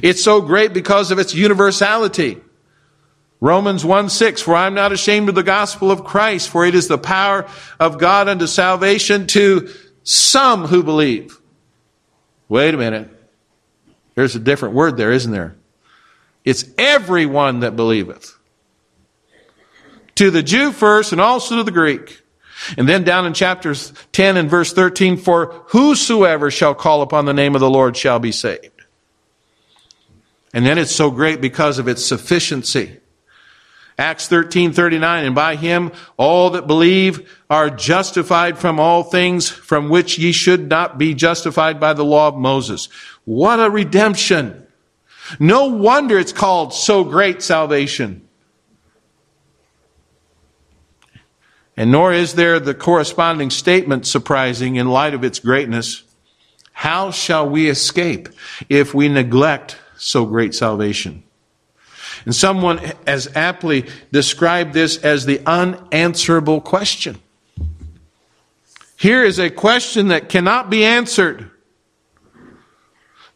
It's 0.00 0.22
so 0.22 0.40
great 0.40 0.72
because 0.72 1.10
of 1.10 1.18
its 1.18 1.34
universality. 1.34 2.40
Romans 3.40 3.84
1 3.84 4.10
6, 4.10 4.42
for 4.42 4.54
I 4.54 4.66
am 4.66 4.74
not 4.74 4.92
ashamed 4.92 5.30
of 5.30 5.34
the 5.34 5.42
gospel 5.42 5.90
of 5.90 6.04
Christ, 6.04 6.50
for 6.50 6.66
it 6.66 6.74
is 6.74 6.88
the 6.88 6.98
power 6.98 7.48
of 7.78 7.98
God 7.98 8.28
unto 8.28 8.46
salvation 8.46 9.26
to 9.28 9.70
some 10.02 10.66
who 10.66 10.82
believe. 10.82 11.38
Wait 12.48 12.74
a 12.74 12.76
minute. 12.76 13.08
There's 14.14 14.36
a 14.36 14.40
different 14.40 14.74
word 14.74 14.96
there, 14.96 15.12
isn't 15.12 15.32
there? 15.32 15.56
It's 16.44 16.64
everyone 16.76 17.60
that 17.60 17.76
believeth. 17.76 18.36
To 20.16 20.30
the 20.30 20.42
Jew 20.42 20.72
first 20.72 21.12
and 21.12 21.20
also 21.20 21.56
to 21.56 21.64
the 21.64 21.70
Greek. 21.70 22.20
And 22.76 22.86
then 22.86 23.04
down 23.04 23.24
in 23.24 23.32
chapters 23.32 23.94
10 24.12 24.36
and 24.36 24.50
verse 24.50 24.72
13, 24.74 25.16
for 25.16 25.64
whosoever 25.68 26.50
shall 26.50 26.74
call 26.74 27.00
upon 27.00 27.24
the 27.24 27.32
name 27.32 27.54
of 27.54 27.60
the 27.60 27.70
Lord 27.70 27.96
shall 27.96 28.18
be 28.18 28.32
saved. 28.32 28.82
And 30.52 30.66
then 30.66 30.76
it's 30.76 30.94
so 30.94 31.10
great 31.10 31.40
because 31.40 31.78
of 31.78 31.88
its 31.88 32.04
sufficiency. 32.04 32.99
Acts 34.00 34.28
13, 34.28 34.72
39, 34.72 35.26
and 35.26 35.34
by 35.34 35.56
him 35.56 35.92
all 36.16 36.48
that 36.50 36.66
believe 36.66 37.38
are 37.50 37.68
justified 37.68 38.56
from 38.56 38.80
all 38.80 39.02
things 39.02 39.50
from 39.50 39.90
which 39.90 40.18
ye 40.18 40.32
should 40.32 40.70
not 40.70 40.96
be 40.96 41.12
justified 41.12 41.78
by 41.78 41.92
the 41.92 42.02
law 42.02 42.28
of 42.28 42.34
Moses. 42.34 42.88
What 43.26 43.60
a 43.60 43.68
redemption. 43.68 44.66
No 45.38 45.66
wonder 45.66 46.18
it's 46.18 46.32
called 46.32 46.72
so 46.72 47.04
great 47.04 47.42
salvation. 47.42 48.26
And 51.76 51.92
nor 51.92 52.14
is 52.14 52.36
there 52.36 52.58
the 52.58 52.72
corresponding 52.72 53.50
statement 53.50 54.06
surprising 54.06 54.76
in 54.76 54.88
light 54.88 55.12
of 55.12 55.24
its 55.24 55.40
greatness. 55.40 56.04
How 56.72 57.10
shall 57.10 57.46
we 57.46 57.68
escape 57.68 58.30
if 58.70 58.94
we 58.94 59.10
neglect 59.10 59.76
so 59.98 60.24
great 60.24 60.54
salvation? 60.54 61.22
And 62.24 62.34
someone 62.34 62.78
has 63.06 63.28
aptly 63.34 63.86
described 64.12 64.72
this 64.72 64.98
as 64.98 65.26
the 65.26 65.40
unanswerable 65.46 66.60
question. 66.60 67.18
Here 68.96 69.24
is 69.24 69.38
a 69.38 69.48
question 69.48 70.08
that 70.08 70.28
cannot 70.28 70.68
be 70.68 70.84
answered. 70.84 71.50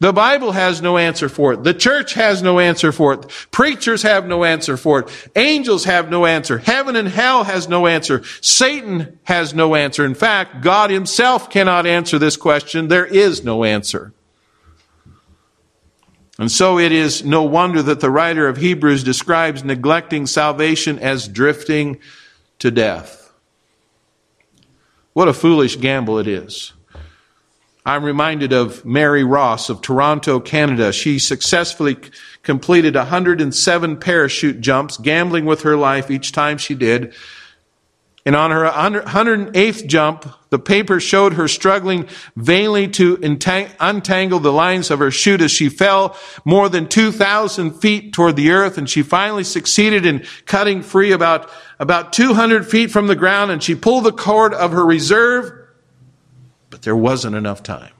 The 0.00 0.12
Bible 0.12 0.52
has 0.52 0.82
no 0.82 0.98
answer 0.98 1.30
for 1.30 1.54
it. 1.54 1.62
The 1.62 1.72
church 1.72 2.12
has 2.12 2.42
no 2.42 2.58
answer 2.58 2.92
for 2.92 3.14
it. 3.14 3.26
Preachers 3.50 4.02
have 4.02 4.26
no 4.26 4.44
answer 4.44 4.76
for 4.76 4.98
it. 5.00 5.30
Angels 5.34 5.84
have 5.84 6.10
no 6.10 6.26
answer. 6.26 6.58
Heaven 6.58 6.96
and 6.96 7.08
hell 7.08 7.44
has 7.44 7.68
no 7.68 7.86
answer. 7.86 8.22
Satan 8.42 9.18
has 9.22 9.54
no 9.54 9.74
answer. 9.74 10.04
In 10.04 10.14
fact, 10.14 10.60
God 10.60 10.90
himself 10.90 11.48
cannot 11.48 11.86
answer 11.86 12.18
this 12.18 12.36
question. 12.36 12.88
There 12.88 13.06
is 13.06 13.44
no 13.44 13.64
answer. 13.64 14.12
And 16.38 16.50
so 16.50 16.78
it 16.78 16.90
is 16.90 17.24
no 17.24 17.44
wonder 17.44 17.82
that 17.82 18.00
the 18.00 18.10
writer 18.10 18.48
of 18.48 18.56
Hebrews 18.56 19.04
describes 19.04 19.62
neglecting 19.62 20.26
salvation 20.26 20.98
as 20.98 21.28
drifting 21.28 21.98
to 22.58 22.70
death. 22.70 23.32
What 25.12 25.28
a 25.28 25.32
foolish 25.32 25.76
gamble 25.76 26.18
it 26.18 26.26
is. 26.26 26.72
I'm 27.86 28.02
reminded 28.02 28.52
of 28.52 28.84
Mary 28.84 29.22
Ross 29.22 29.68
of 29.68 29.80
Toronto, 29.80 30.40
Canada. 30.40 30.92
She 30.92 31.18
successfully 31.18 31.98
completed 32.42 32.96
107 32.96 33.96
parachute 33.98 34.60
jumps, 34.60 34.96
gambling 34.96 35.44
with 35.44 35.62
her 35.62 35.76
life 35.76 36.10
each 36.10 36.32
time 36.32 36.58
she 36.58 36.74
did. 36.74 37.12
And 38.26 38.34
on 38.34 38.50
her 38.52 38.64
108th 38.64 39.86
jump, 39.86 40.26
the 40.48 40.58
paper 40.58 40.98
showed 40.98 41.34
her 41.34 41.46
struggling 41.46 42.08
vainly 42.36 42.88
to 42.88 43.18
untangle 43.80 44.38
the 44.40 44.52
lines 44.52 44.90
of 44.90 44.98
her 45.00 45.10
chute 45.10 45.42
as 45.42 45.50
she 45.50 45.68
fell 45.68 46.16
more 46.42 46.70
than 46.70 46.88
2,000 46.88 47.72
feet 47.72 48.14
toward 48.14 48.36
the 48.36 48.50
earth. 48.50 48.78
And 48.78 48.88
she 48.88 49.02
finally 49.02 49.44
succeeded 49.44 50.06
in 50.06 50.24
cutting 50.46 50.82
free 50.82 51.12
about, 51.12 51.50
about 51.78 52.14
200 52.14 52.66
feet 52.66 52.90
from 52.90 53.08
the 53.08 53.16
ground. 53.16 53.50
And 53.50 53.62
she 53.62 53.74
pulled 53.74 54.04
the 54.04 54.12
cord 54.12 54.54
of 54.54 54.72
her 54.72 54.86
reserve, 54.86 55.52
but 56.70 56.80
there 56.80 56.96
wasn't 56.96 57.36
enough 57.36 57.62
time. 57.62 57.92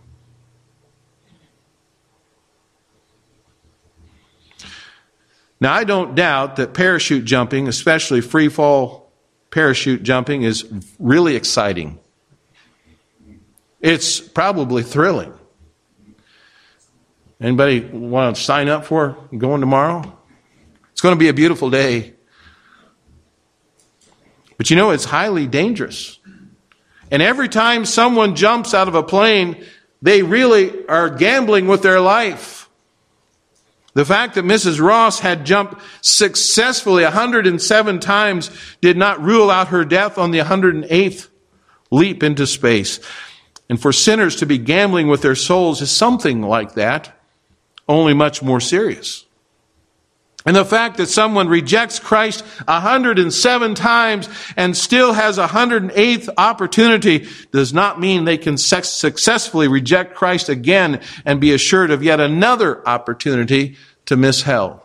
Now, 5.61 5.75
I 5.75 5.85
don't 5.85 6.15
doubt 6.15 6.57
that 6.57 6.73
parachute 6.73 7.27
jumping, 7.27 7.69
especially 7.69 8.23
free 8.23 8.49
fall 8.49 9.04
parachute 9.55 10.03
jumping 10.03 10.43
is 10.43 10.69
really 10.99 11.37
exciting. 11.37 12.01
It's 13.81 14.19
probably 14.19 14.83
thrilling. 14.83 15.33
Anybody 17.41 17.79
want 17.81 18.35
to 18.35 18.43
sign 18.43 18.69
up 18.69 18.85
for 18.85 19.17
going 19.37 19.61
tomorrow? 19.61 20.19
It's 20.91 21.01
going 21.01 21.15
to 21.15 21.19
be 21.19 21.29
a 21.29 21.33
beautiful 21.33 21.71
day. 21.71 22.15
But 24.57 24.71
you 24.71 24.77
know, 24.77 24.91
it's 24.91 25.05
highly 25.05 25.47
dangerous. 25.47 26.19
And 27.13 27.23
every 27.23 27.49
time 27.49 27.85
someone 27.85 28.35
jumps 28.35 28.75
out 28.75 28.89
of 28.89 28.97
a 28.97 29.05
plane, 29.05 29.65
they 30.03 30.25
really 30.25 30.85
are 30.89 31.09
gambling 31.09 31.69
with 31.69 31.83
their 31.83 32.01
life. 32.01 32.64
The 33.95 34.05
fact 34.05 34.35
that 34.35 34.45
Mrs. 34.45 34.81
Ross 34.81 35.21
had 35.21 35.47
jumped 35.47 35.81
successfully 36.01 37.05
107 37.05 38.01
times 38.01 38.51
did 38.81 38.97
not 38.97 39.23
rule 39.23 39.51
out 39.51 39.69
her 39.69 39.85
death 39.85 40.19
on 40.19 40.33
the 40.33 40.41
108th 40.41 41.29
leap 41.93 42.23
into 42.23 42.47
space. 42.47 42.99
And 43.71 43.81
for 43.81 43.93
sinners 43.93 44.37
to 44.37 44.47
be 44.47 44.59
gambling 44.59 45.09
with 45.09 45.23
their 45.23 45.37
souls 45.37 45.81
is 45.81 45.91
something 45.91 46.43
like 46.43 46.75
that, 46.75 47.17
only 47.89 48.15
much 48.15 48.43
more 48.43 48.61
serious. 48.61 49.24
And 50.47 50.55
the 50.55 50.65
fact 50.65 50.99
that 50.99 51.07
someone 51.07 51.49
rejects 51.49 51.99
Christ 51.99 52.45
107 52.67 53.75
times 53.75 54.29
and 54.57 54.77
still 54.77 55.15
has 55.15 55.39
a 55.39 55.47
108th 55.47 56.29
opportunity 56.37 57.27
does 57.51 57.73
not 57.73 57.99
mean 57.99 58.25
they 58.25 58.37
can 58.37 58.59
successfully 58.59 59.69
reject 59.69 60.15
Christ 60.15 60.51
again 60.51 61.01
and 61.25 61.41
be 61.41 61.55
assured 61.55 61.91
of 61.91 62.03
yet 62.03 62.21
another 62.21 62.87
opportunity 62.87 63.77
to 64.05 64.19
miss 64.19 64.43
hell. 64.43 64.85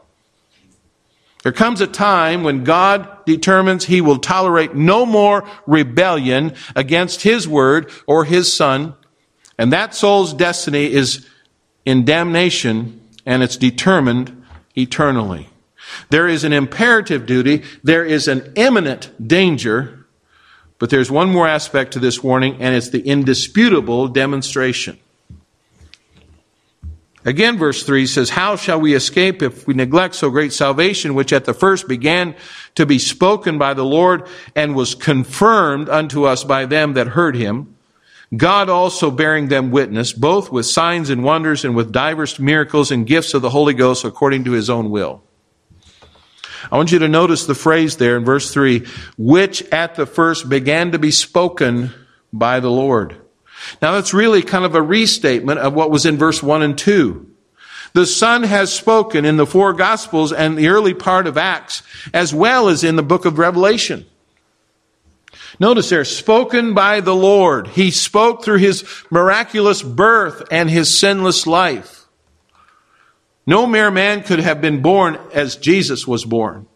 There 1.44 1.52
comes 1.52 1.82
a 1.82 1.88
time 1.88 2.44
when 2.44 2.64
God 2.64 3.26
determines 3.26 3.86
he 3.86 4.00
will 4.00 4.20
tolerate 4.20 4.76
no 4.76 5.06
more 5.06 5.46
rebellion 5.66 6.54
against 6.74 7.22
his 7.22 7.48
word 7.50 7.92
or 8.08 8.24
his 8.24 8.52
son, 8.52 8.94
and 9.58 9.74
that 9.74 9.94
soul's 9.94 10.34
destiny 10.34 10.92
is 10.92 11.28
in 11.84 12.06
damnation 12.06 13.02
and 13.26 13.44
it's 13.44 13.58
determined 13.58 14.46
eternally. 14.78 15.49
There 16.10 16.28
is 16.28 16.44
an 16.44 16.54
imperative 16.54 17.26
duty, 17.26 17.64
there 17.84 18.06
is 18.06 18.28
an 18.28 18.54
imminent 18.56 19.12
danger, 19.26 20.06
but 20.80 20.90
there's 20.90 21.12
one 21.12 21.30
more 21.30 21.48
aspect 21.48 21.94
to 21.94 22.00
this 22.00 22.24
warning, 22.24 22.62
and 22.62 22.76
it's 22.76 22.90
the 22.90 23.02
indisputable 23.02 24.08
demonstration. 24.08 24.98
Again, 27.26 27.58
verse 27.58 27.84
3 27.84 28.08
says, 28.08 28.30
How 28.30 28.56
shall 28.56 28.80
we 28.80 28.94
escape 28.94 29.42
if 29.42 29.68
we 29.68 29.74
neglect 29.74 30.16
so 30.16 30.30
great 30.30 30.54
salvation, 30.54 31.16
which 31.16 31.34
at 31.34 31.44
the 31.44 31.54
first 31.54 31.88
began 31.88 32.34
to 32.76 32.86
be 32.86 32.98
spoken 32.98 33.58
by 33.58 33.74
the 33.74 33.84
Lord 33.84 34.28
and 34.56 34.74
was 34.74 34.96
confirmed 34.96 35.90
unto 35.90 36.24
us 36.24 36.46
by 36.46 36.66
them 36.66 36.94
that 36.94 37.08
heard 37.08 37.36
him? 37.36 37.76
God 38.36 38.70
also 38.70 39.12
bearing 39.12 39.48
them 39.48 39.72
witness, 39.72 40.14
both 40.14 40.52
with 40.52 40.66
signs 40.66 41.10
and 41.10 41.24
wonders 41.24 41.66
and 41.66 41.76
with 41.76 41.92
divers 41.92 42.40
miracles 42.40 42.90
and 42.90 43.06
gifts 43.06 43.34
of 43.34 43.42
the 43.42 43.50
Holy 43.50 43.74
Ghost 43.74 44.06
according 44.06 44.46
to 44.46 44.52
his 44.52 44.70
own 44.70 44.90
will. 44.90 45.24
I 46.72 46.78
want 46.78 46.92
you 46.92 47.00
to 47.00 47.08
notice 47.08 47.46
the 47.46 47.56
phrase 47.56 47.98
there 47.98 48.16
in 48.18 48.26
verse 48.26 48.54
3, 48.54 48.86
which 49.18 49.64
at 49.72 49.96
the 49.96 50.06
first 50.06 50.50
began 50.50 50.92
to 50.92 51.00
be 51.00 51.12
spoken 51.12 51.92
by 52.32 52.60
the 52.60 52.70
Lord. 52.70 53.16
Now 53.82 53.94
that's 53.94 54.14
really 54.14 54.42
kind 54.42 54.66
of 54.66 54.76
a 54.76 54.82
restatement 54.82 55.60
of 55.60 55.74
what 55.74 55.92
was 55.92 56.06
in 56.06 56.18
verse 56.18 56.44
1 56.44 56.62
and 56.62 56.78
2. 56.78 57.26
The 57.94 58.06
Son 58.06 58.44
has 58.44 58.72
spoken 58.72 59.26
in 59.26 59.38
the 59.38 59.48
four 59.48 59.74
Gospels 59.74 60.32
and 60.32 60.58
the 60.58 60.68
early 60.68 60.94
part 60.94 61.26
of 61.26 61.38
Acts, 61.38 61.82
as 62.14 62.34
well 62.34 62.70
as 62.70 62.84
in 62.84 62.96
the 62.96 63.04
book 63.04 63.26
of 63.26 63.40
Revelation. 63.40 64.06
Notice 65.60 65.90
there, 65.90 66.06
spoken 66.06 66.74
by 66.74 67.02
the 67.02 67.16
Lord. 67.16 67.68
He 67.68 67.92
spoke 67.92 68.44
through 68.44 68.60
his 68.60 68.86
miraculous 69.10 69.82
birth 69.82 70.44
and 70.52 70.70
his 70.70 70.96
sinless 70.96 71.48
life. 71.48 71.99
No 73.50 73.66
mere 73.66 73.90
man 73.90 74.22
could 74.22 74.42
have 74.42 74.62
been 74.62 74.84
born 74.84 75.18
as 75.34 75.56
Jesus 75.56 76.08
was 76.08 76.24
born. 76.24 76.68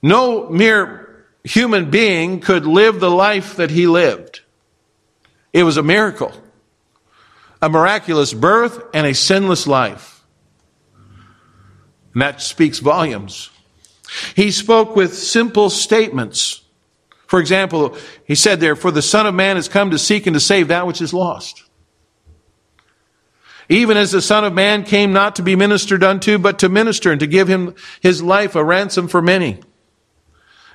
No 0.00 0.48
mere 0.48 1.26
human 1.42 1.90
being 1.90 2.38
could 2.38 2.64
live 2.64 3.00
the 3.00 3.10
life 3.10 3.56
that 3.56 3.68
he 3.68 3.88
lived. 3.88 4.42
It 5.52 5.64
was 5.64 5.76
a 5.76 5.82
miracle, 5.82 6.32
a 7.60 7.68
miraculous 7.68 8.32
birth, 8.32 8.84
and 8.94 9.04
a 9.04 9.14
sinless 9.14 9.66
life. 9.66 10.24
And 12.12 12.22
that 12.22 12.40
speaks 12.40 12.78
volumes. 12.78 13.50
He 14.36 14.52
spoke 14.52 14.94
with 14.94 15.12
simple 15.12 15.70
statements. 15.70 16.62
For 17.26 17.40
example, 17.40 17.96
he 18.24 18.36
said 18.36 18.60
there, 18.60 18.76
For 18.76 18.92
the 18.92 19.02
Son 19.02 19.26
of 19.26 19.34
Man 19.34 19.56
has 19.56 19.66
come 19.66 19.90
to 19.90 19.98
seek 19.98 20.28
and 20.28 20.34
to 20.34 20.40
save 20.40 20.68
that 20.68 20.86
which 20.86 21.02
is 21.02 21.12
lost. 21.12 21.64
Even 23.72 23.96
as 23.96 24.10
the 24.10 24.20
Son 24.20 24.44
of 24.44 24.52
Man 24.52 24.84
came 24.84 25.14
not 25.14 25.36
to 25.36 25.42
be 25.42 25.56
ministered 25.56 26.04
unto, 26.04 26.38
but 26.38 26.58
to 26.58 26.68
minister 26.68 27.10
and 27.10 27.20
to 27.20 27.26
give 27.26 27.48
him 27.48 27.74
his 28.02 28.22
life 28.22 28.54
a 28.54 28.62
ransom 28.62 29.08
for 29.08 29.22
many. 29.22 29.60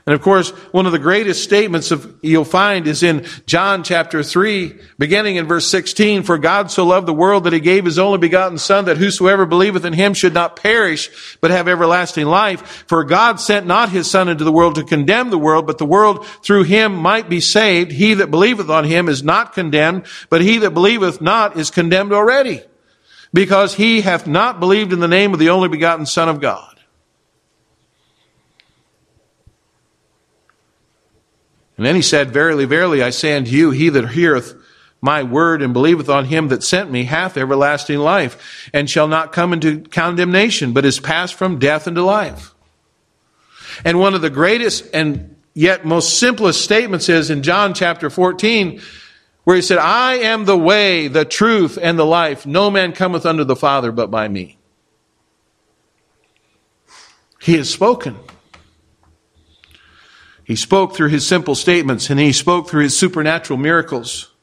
And 0.08 0.16
of 0.16 0.22
course, 0.22 0.50
one 0.72 0.88
of 0.88 0.94
the 0.94 1.00
greatest 1.00 1.44
statements 1.44 1.92
of, 1.92 2.18
you'll 2.24 2.44
find 2.44 2.88
is 2.88 3.04
in 3.04 3.28
John 3.46 3.84
chapter 3.84 4.24
3, 4.24 4.74
beginning 4.98 5.36
in 5.36 5.48
verse 5.48 5.70
16, 5.70 6.24
For 6.24 6.40
God 6.40 6.72
so 6.72 6.86
loved 6.86 7.08
the 7.08 7.14
world 7.14 7.44
that 7.44 7.54
he 7.54 7.60
gave 7.60 7.86
his 7.86 8.00
only 8.00 8.18
begotten 8.18 8.58
Son, 8.58 8.86
that 8.86 8.98
whosoever 8.98 9.46
believeth 9.46 9.86
in 9.86 9.94
him 9.94 10.16
should 10.16 10.34
not 10.34 10.56
perish, 10.56 11.38
but 11.40 11.52
have 11.52 11.68
everlasting 11.68 12.26
life. 12.26 12.86
For 12.88 13.04
God 13.04 13.40
sent 13.40 13.68
not 13.68 13.90
his 13.90 14.10
Son 14.10 14.28
into 14.28 14.46
the 14.46 14.52
world 14.52 14.76
to 14.76 14.84
condemn 14.84 15.30
the 15.30 15.38
world, 15.38 15.68
but 15.68 15.78
the 15.78 15.86
world 15.86 16.26
through 16.42 16.64
him 16.64 16.96
might 16.96 17.30
be 17.30 17.42
saved. 17.42 17.92
He 17.92 18.16
that 18.16 18.32
believeth 18.32 18.72
on 18.72 18.86
him 18.86 19.08
is 19.08 19.22
not 19.22 19.54
condemned, 19.54 20.06
but 20.30 20.42
he 20.42 20.58
that 20.60 20.74
believeth 20.74 21.22
not 21.22 21.58
is 21.58 21.70
condemned 21.70 22.14
already, 22.14 22.64
because 23.38 23.76
he 23.76 24.02
hath 24.02 24.26
not 24.26 24.60
believed 24.60 24.92
in 24.92 25.00
the 25.00 25.08
name 25.08 25.32
of 25.32 25.38
the 25.38 25.52
only 25.52 25.70
begotten 25.70 26.08
Son 26.08 26.28
of 26.28 26.42
God. 26.42 26.76
And 31.78 31.86
then 31.86 31.94
he 31.94 32.02
said, 32.02 32.32
Verily, 32.32 32.66
verily, 32.66 33.04
I 33.04 33.12
say 33.12 33.38
unto 33.38 33.52
you, 33.52 33.70
he 33.70 33.90
that 33.90 34.10
heareth 34.10 34.56
my 35.02 35.22
word 35.22 35.62
and 35.62 35.72
believeth 35.72 36.10
on 36.10 36.26
him 36.26 36.48
that 36.48 36.64
sent 36.64 36.90
me 36.90 37.04
hath 37.04 37.38
everlasting 37.38 38.00
life, 38.00 38.72
and 38.74 38.90
shall 38.90 39.08
not 39.08 39.34
come 39.34 39.54
into 39.54 39.82
condemnation, 39.82 40.74
but 40.74 40.84
is 40.84 41.00
passed 41.00 41.36
from 41.36 41.60
death 41.60 41.88
into 41.88 42.02
life. 42.02 42.56
And 43.86 44.00
one 44.00 44.16
of 44.16 44.22
the 44.22 44.32
greatest 44.32 44.90
and 44.96 45.36
yet 45.54 45.86
most 45.86 46.18
simplest 46.18 46.64
statements 46.64 47.08
is 47.08 47.30
in 47.30 47.44
John 47.44 47.76
chapter 47.76 48.10
14, 48.10 48.82
where 49.48 49.56
he 49.56 49.62
said, 49.62 49.78
I 49.78 50.16
am 50.16 50.44
the 50.44 50.58
way, 50.58 51.08
the 51.08 51.24
truth, 51.24 51.80
and 51.82 51.98
the 51.98 52.06
life. 52.06 52.46
No 52.46 52.70
man 52.70 52.92
cometh 52.92 53.26
unto 53.26 53.46
the 53.46 53.56
Father 53.56 53.94
but 53.94 54.12
by 54.12 54.28
me. 54.28 54.58
He 57.42 57.56
has 57.56 57.70
spoken. 57.70 58.18
He 60.44 60.58
spoke 60.58 60.94
through 60.94 61.12
his 61.12 61.26
simple 61.26 61.56
statements 61.56 62.10
and 62.10 62.20
he 62.20 62.34
spoke 62.34 62.70
through 62.70 62.84
his 62.84 62.98
supernatural 63.00 63.58
miracles. 63.58 64.34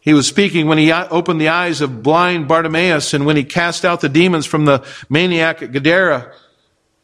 He 0.00 0.12
was 0.12 0.26
speaking 0.26 0.66
when 0.66 0.78
he 0.78 0.90
opened 0.90 1.40
the 1.40 1.50
eyes 1.50 1.80
of 1.80 2.02
blind 2.02 2.48
Bartimaeus 2.48 3.14
and 3.14 3.24
when 3.24 3.36
he 3.36 3.44
cast 3.44 3.84
out 3.84 4.00
the 4.00 4.08
demons 4.08 4.44
from 4.44 4.64
the 4.64 4.84
maniac 5.08 5.62
at 5.62 5.70
Gadara, 5.70 6.34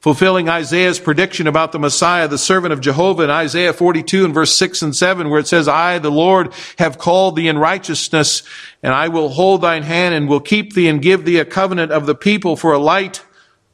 fulfilling 0.00 0.48
Isaiah's 0.48 0.98
prediction 0.98 1.46
about 1.46 1.72
the 1.72 1.78
Messiah, 1.78 2.26
the 2.26 2.38
servant 2.38 2.72
of 2.72 2.80
Jehovah 2.80 3.24
in 3.24 3.30
Isaiah 3.30 3.74
42 3.74 4.24
and 4.24 4.32
verse 4.32 4.54
6 4.56 4.80
and 4.82 4.96
7, 4.96 5.28
where 5.28 5.40
it 5.40 5.46
says, 5.46 5.68
I, 5.68 5.98
the 5.98 6.10
Lord, 6.10 6.54
have 6.78 6.96
called 6.96 7.36
thee 7.36 7.48
in 7.48 7.58
righteousness, 7.58 8.42
and 8.82 8.94
I 8.94 9.08
will 9.08 9.28
hold 9.28 9.60
thine 9.60 9.82
hand 9.82 10.14
and 10.14 10.26
will 10.26 10.40
keep 10.40 10.72
thee 10.72 10.88
and 10.88 11.02
give 11.02 11.26
thee 11.26 11.38
a 11.38 11.44
covenant 11.44 11.92
of 11.92 12.06
the 12.06 12.14
people 12.14 12.56
for 12.56 12.72
a 12.72 12.78
light 12.78 13.22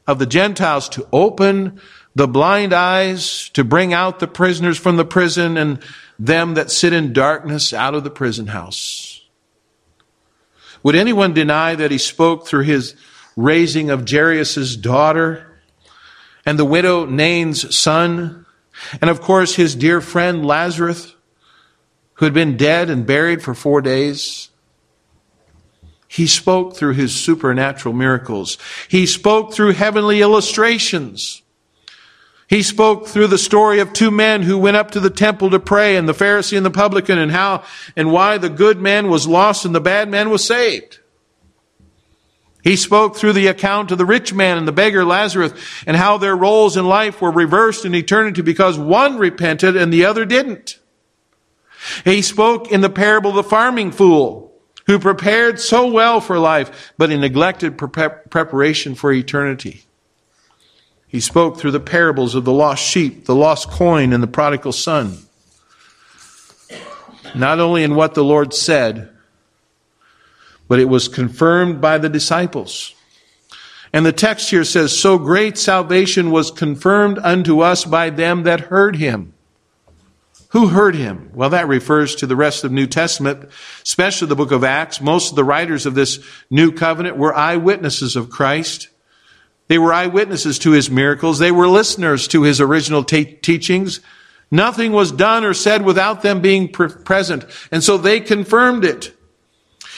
of 0.05 0.19
the 0.19 0.25
Gentiles 0.25 0.89
to 0.89 1.07
open 1.13 1.79
the 2.13 2.27
blind 2.27 2.73
eyes 2.73 3.49
to 3.49 3.63
bring 3.63 3.93
out 3.93 4.19
the 4.19 4.27
prisoners 4.27 4.77
from 4.77 4.97
the 4.97 5.05
prison 5.05 5.55
and 5.55 5.79
them 6.19 6.55
that 6.55 6.71
sit 6.71 6.91
in 6.91 7.13
darkness 7.13 7.71
out 7.73 7.93
of 7.93 8.03
the 8.03 8.09
prison 8.09 8.47
house. 8.47 9.21
Would 10.83 10.95
anyone 10.95 11.33
deny 11.33 11.75
that 11.75 11.91
he 11.91 11.97
spoke 11.97 12.47
through 12.47 12.63
his 12.63 12.95
raising 13.35 13.91
of 13.91 14.09
Jairus' 14.09 14.75
daughter 14.75 15.56
and 16.47 16.57
the 16.57 16.63
widow 16.63 17.05
Nain's 17.05 17.77
son, 17.77 18.45
and 19.01 19.09
of 19.09 19.19
course 19.19 19.55
his 19.55 19.75
dear 19.75 19.99
friend 19.99 20.45
Lazarus, 20.45 21.13
who 22.13 22.25
had 22.25 22.33
been 22.33 22.55
dead 22.55 22.89
and 22.89 23.05
buried 23.05 23.43
for 23.43 23.53
four 23.53 23.81
days? 23.81 24.49
He 26.07 26.25
spoke 26.25 26.73
through 26.73 26.93
his 26.93 27.13
supernatural 27.13 27.93
miracles. 27.93 28.57
He 28.87 29.05
spoke 29.05 29.53
through 29.53 29.73
heavenly 29.73 30.21
illustrations. 30.21 31.41
He 32.47 32.63
spoke 32.63 33.07
through 33.07 33.27
the 33.27 33.37
story 33.37 33.81
of 33.81 33.91
two 33.91 34.09
men 34.09 34.41
who 34.41 34.57
went 34.57 34.77
up 34.77 34.91
to 34.91 35.01
the 35.01 35.09
temple 35.09 35.49
to 35.49 35.59
pray 35.59 35.97
and 35.97 36.07
the 36.07 36.13
Pharisee 36.13 36.55
and 36.55 36.65
the 36.65 36.71
publican 36.71 37.17
and 37.17 37.29
how 37.29 37.65
and 37.97 38.09
why 38.09 38.37
the 38.37 38.49
good 38.49 38.79
man 38.79 39.09
was 39.09 39.27
lost 39.27 39.65
and 39.65 39.75
the 39.75 39.81
bad 39.81 40.07
man 40.07 40.29
was 40.29 40.45
saved. 40.45 40.99
He 42.67 42.75
spoke 42.75 43.15
through 43.15 43.31
the 43.31 43.47
account 43.47 43.91
of 43.91 43.97
the 43.97 44.05
rich 44.05 44.33
man 44.33 44.57
and 44.57 44.67
the 44.67 44.73
beggar 44.73 45.05
Lazarus 45.05 45.53
and 45.85 45.95
how 45.95 46.17
their 46.17 46.35
roles 46.35 46.75
in 46.75 46.85
life 46.85 47.21
were 47.21 47.31
reversed 47.31 47.85
in 47.85 47.95
eternity 47.95 48.41
because 48.41 48.77
one 48.77 49.17
repented 49.17 49.77
and 49.77 49.93
the 49.93 50.03
other 50.03 50.25
didn't. 50.25 50.77
He 52.03 52.21
spoke 52.21 52.69
in 52.69 52.81
the 52.81 52.89
parable 52.89 53.29
of 53.29 53.37
the 53.37 53.43
farming 53.43 53.93
fool 53.93 54.51
who 54.85 54.99
prepared 54.99 55.61
so 55.61 55.89
well 55.89 56.19
for 56.19 56.37
life, 56.39 56.91
but 56.97 57.09
neglected 57.09 57.77
preparation 57.77 58.95
for 58.95 59.13
eternity. 59.13 59.85
He 61.07 61.21
spoke 61.21 61.57
through 61.57 61.71
the 61.71 61.79
parables 61.79 62.35
of 62.35 62.43
the 62.43 62.51
lost 62.51 62.83
sheep, 62.83 63.27
the 63.27 63.35
lost 63.35 63.69
coin, 63.69 64.11
and 64.11 64.21
the 64.21 64.27
prodigal 64.27 64.73
son. 64.73 65.19
Not 67.33 67.61
only 67.61 67.83
in 67.83 67.95
what 67.95 68.13
the 68.13 68.25
Lord 68.25 68.53
said, 68.53 69.16
but 70.67 70.79
it 70.79 70.85
was 70.89 71.07
confirmed 71.07 71.81
by 71.81 71.97
the 71.97 72.09
disciples. 72.09 72.93
And 73.93 74.05
the 74.05 74.11
text 74.11 74.49
here 74.49 74.63
says, 74.63 74.97
So 74.97 75.17
great 75.17 75.57
salvation 75.57 76.31
was 76.31 76.51
confirmed 76.51 77.19
unto 77.19 77.61
us 77.61 77.85
by 77.85 78.09
them 78.09 78.43
that 78.43 78.61
heard 78.61 78.97
him. 78.97 79.33
Who 80.49 80.67
heard 80.67 80.95
him? 80.95 81.29
Well, 81.33 81.49
that 81.49 81.67
refers 81.67 82.15
to 82.15 82.27
the 82.27 82.35
rest 82.35 82.63
of 82.63 82.71
the 82.71 82.75
New 82.75 82.87
Testament, 82.87 83.49
especially 83.83 84.27
the 84.27 84.35
book 84.35 84.51
of 84.51 84.63
Acts. 84.63 85.01
Most 85.01 85.31
of 85.31 85.35
the 85.35 85.43
writers 85.43 85.85
of 85.85 85.93
this 85.93 86.23
new 86.49 86.71
covenant 86.71 87.17
were 87.17 87.35
eyewitnesses 87.35 88.15
of 88.15 88.29
Christ. 88.29 88.89
They 89.67 89.77
were 89.77 89.93
eyewitnesses 89.93 90.57
to 90.59 90.71
his 90.71 90.89
miracles. 90.89 91.39
They 91.39 91.51
were 91.51 91.67
listeners 91.67 92.27
to 92.29 92.43
his 92.43 92.61
original 92.61 93.03
teachings. 93.03 93.99
Nothing 94.49 94.93
was 94.93 95.11
done 95.11 95.43
or 95.43 95.53
said 95.53 95.83
without 95.83 96.21
them 96.21 96.39
being 96.41 96.69
present. 96.69 97.45
And 97.69 97.83
so 97.83 97.97
they 97.97 98.21
confirmed 98.21 98.85
it. 98.85 99.16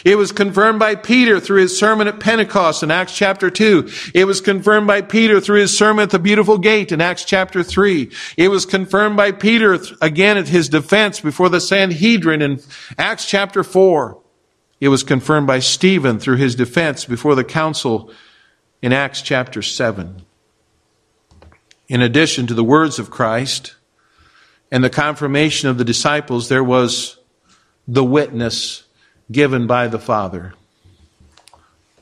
It 0.06 0.18
was 0.18 0.32
confirmed 0.32 0.80
by 0.80 0.96
Peter 0.96 1.40
through 1.40 1.62
his 1.62 1.78
sermon 1.78 2.08
at 2.08 2.20
Pentecost 2.20 2.84
in 2.84 2.92
Acts 2.92 3.16
chapter 3.16 3.50
2. 3.50 3.90
It 4.14 4.26
was 4.26 4.42
confirmed 4.42 4.88
by 4.88 5.02
Peter 5.02 5.42
through 5.42 5.60
his 5.60 5.78
sermon 5.78 6.04
at 6.04 6.10
the 6.12 6.20
beautiful 6.20 6.58
gate 6.58 6.92
in 6.92 7.02
Acts 7.02 7.26
chapter 7.26 7.64
3. 7.64 8.12
It 8.38 8.48
was 8.50 8.66
confirmed 8.66 9.18
by 9.18 9.32
Peter 9.32 9.78
again 10.02 10.38
at 10.38 10.48
his 10.48 10.70
defense 10.70 11.20
before 11.20 11.50
the 11.50 11.62
Sanhedrin 11.62 12.42
in 12.42 12.62
Acts 12.98 13.26
chapter 13.26 13.64
4. 13.64 14.18
It 14.80 14.90
was 14.90 15.04
confirmed 15.04 15.48
by 15.48 15.60
Stephen 15.60 16.20
through 16.20 16.38
his 16.38 16.56
defense 16.56 17.06
before 17.06 17.36
the 17.36 17.44
council 17.44 18.12
in 18.82 18.94
Acts 18.94 19.22
chapter 19.22 19.62
7. 19.62 20.24
In 21.90 22.02
addition 22.02 22.48
to 22.48 22.54
the 22.54 22.64
words 22.64 23.00
of 23.00 23.10
Christ 23.10 23.76
and 24.72 24.84
the 24.84 24.90
confirmation 24.90 25.68
of 25.68 25.78
the 25.78 25.84
disciples, 25.84 26.48
there 26.48 26.64
was 26.64 27.18
the 27.88 28.04
witness 28.04 28.84
given 29.32 29.68
by 29.68 29.88
the 29.88 30.00
Father. 30.00 30.54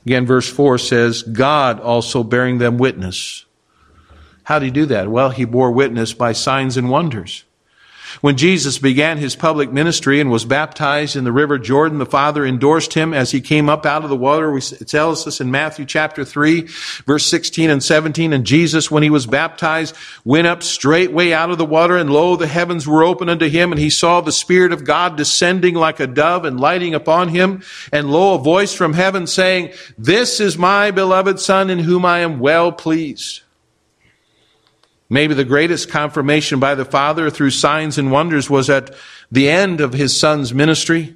Again, 0.06 0.26
verse 0.26 0.48
4 0.48 0.78
says, 0.78 1.22
God 1.22 1.80
also 1.80 2.22
bearing 2.22 2.58
them 2.58 2.78
witness. 2.78 3.44
How 4.44 4.58
did 4.58 4.66
he 4.66 4.70
do 4.70 4.86
that? 4.86 5.10
Well, 5.10 5.30
he 5.30 5.44
bore 5.44 5.70
witness 5.70 6.14
by 6.14 6.32
signs 6.32 6.76
and 6.78 6.88
wonders. 6.88 7.44
When 8.20 8.36
Jesus 8.36 8.78
began 8.78 9.18
his 9.18 9.36
public 9.36 9.72
ministry 9.72 10.20
and 10.20 10.30
was 10.30 10.44
baptized 10.44 11.16
in 11.16 11.24
the 11.24 11.32
river 11.32 11.58
Jordan, 11.58 11.98
the 11.98 12.06
Father 12.06 12.44
endorsed 12.44 12.94
him 12.94 13.14
as 13.14 13.30
he 13.30 13.40
came 13.40 13.68
up 13.68 13.86
out 13.86 14.04
of 14.04 14.10
the 14.10 14.16
water. 14.16 14.56
It 14.56 14.88
tells 14.88 15.26
us 15.26 15.40
in 15.40 15.50
Matthew 15.50 15.84
chapter 15.84 16.24
3, 16.24 16.62
verse 17.06 17.26
16 17.26 17.70
and 17.70 17.82
17, 17.82 18.32
and 18.32 18.44
Jesus, 18.44 18.90
when 18.90 19.02
he 19.02 19.10
was 19.10 19.26
baptized, 19.26 19.94
went 20.24 20.46
up 20.46 20.62
straightway 20.62 21.32
out 21.32 21.50
of 21.50 21.58
the 21.58 21.64
water, 21.64 21.96
and 21.96 22.10
lo, 22.10 22.36
the 22.36 22.46
heavens 22.46 22.86
were 22.86 23.04
opened 23.04 23.30
unto 23.30 23.48
him, 23.48 23.72
and 23.72 23.80
he 23.80 23.90
saw 23.90 24.20
the 24.20 24.32
Spirit 24.32 24.72
of 24.72 24.84
God 24.84 25.16
descending 25.16 25.74
like 25.74 26.00
a 26.00 26.06
dove 26.06 26.44
and 26.44 26.60
lighting 26.60 26.94
upon 26.94 27.28
him. 27.28 27.62
And 27.92 28.10
lo, 28.10 28.34
a 28.34 28.38
voice 28.38 28.74
from 28.74 28.94
heaven 28.94 29.26
saying, 29.26 29.72
This 29.96 30.40
is 30.40 30.58
my 30.58 30.90
beloved 30.90 31.38
Son 31.38 31.70
in 31.70 31.80
whom 31.80 32.04
I 32.04 32.20
am 32.20 32.40
well 32.40 32.72
pleased. 32.72 33.42
Maybe 35.10 35.34
the 35.34 35.44
greatest 35.44 35.88
confirmation 35.88 36.60
by 36.60 36.74
the 36.74 36.84
Father 36.84 37.30
through 37.30 37.50
signs 37.50 37.96
and 37.96 38.12
wonders 38.12 38.50
was 38.50 38.68
at 38.68 38.94
the 39.32 39.48
end 39.48 39.80
of 39.80 39.94
his 39.94 40.18
Son's 40.18 40.52
ministry 40.52 41.14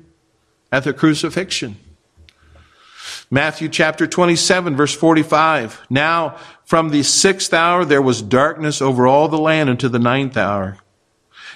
at 0.70 0.84
the 0.84 0.92
crucifixion. 0.92 1.76
Matthew 3.30 3.68
chapter 3.68 4.06
27 4.06 4.76
verse 4.76 4.94
45. 4.94 5.82
Now 5.90 6.36
from 6.64 6.90
the 6.90 7.02
sixth 7.02 7.52
hour 7.52 7.84
there 7.84 8.02
was 8.02 8.22
darkness 8.22 8.80
over 8.80 9.06
all 9.06 9.28
the 9.28 9.38
land 9.38 9.68
unto 9.68 9.88
the 9.88 9.98
ninth 9.98 10.36
hour. 10.36 10.78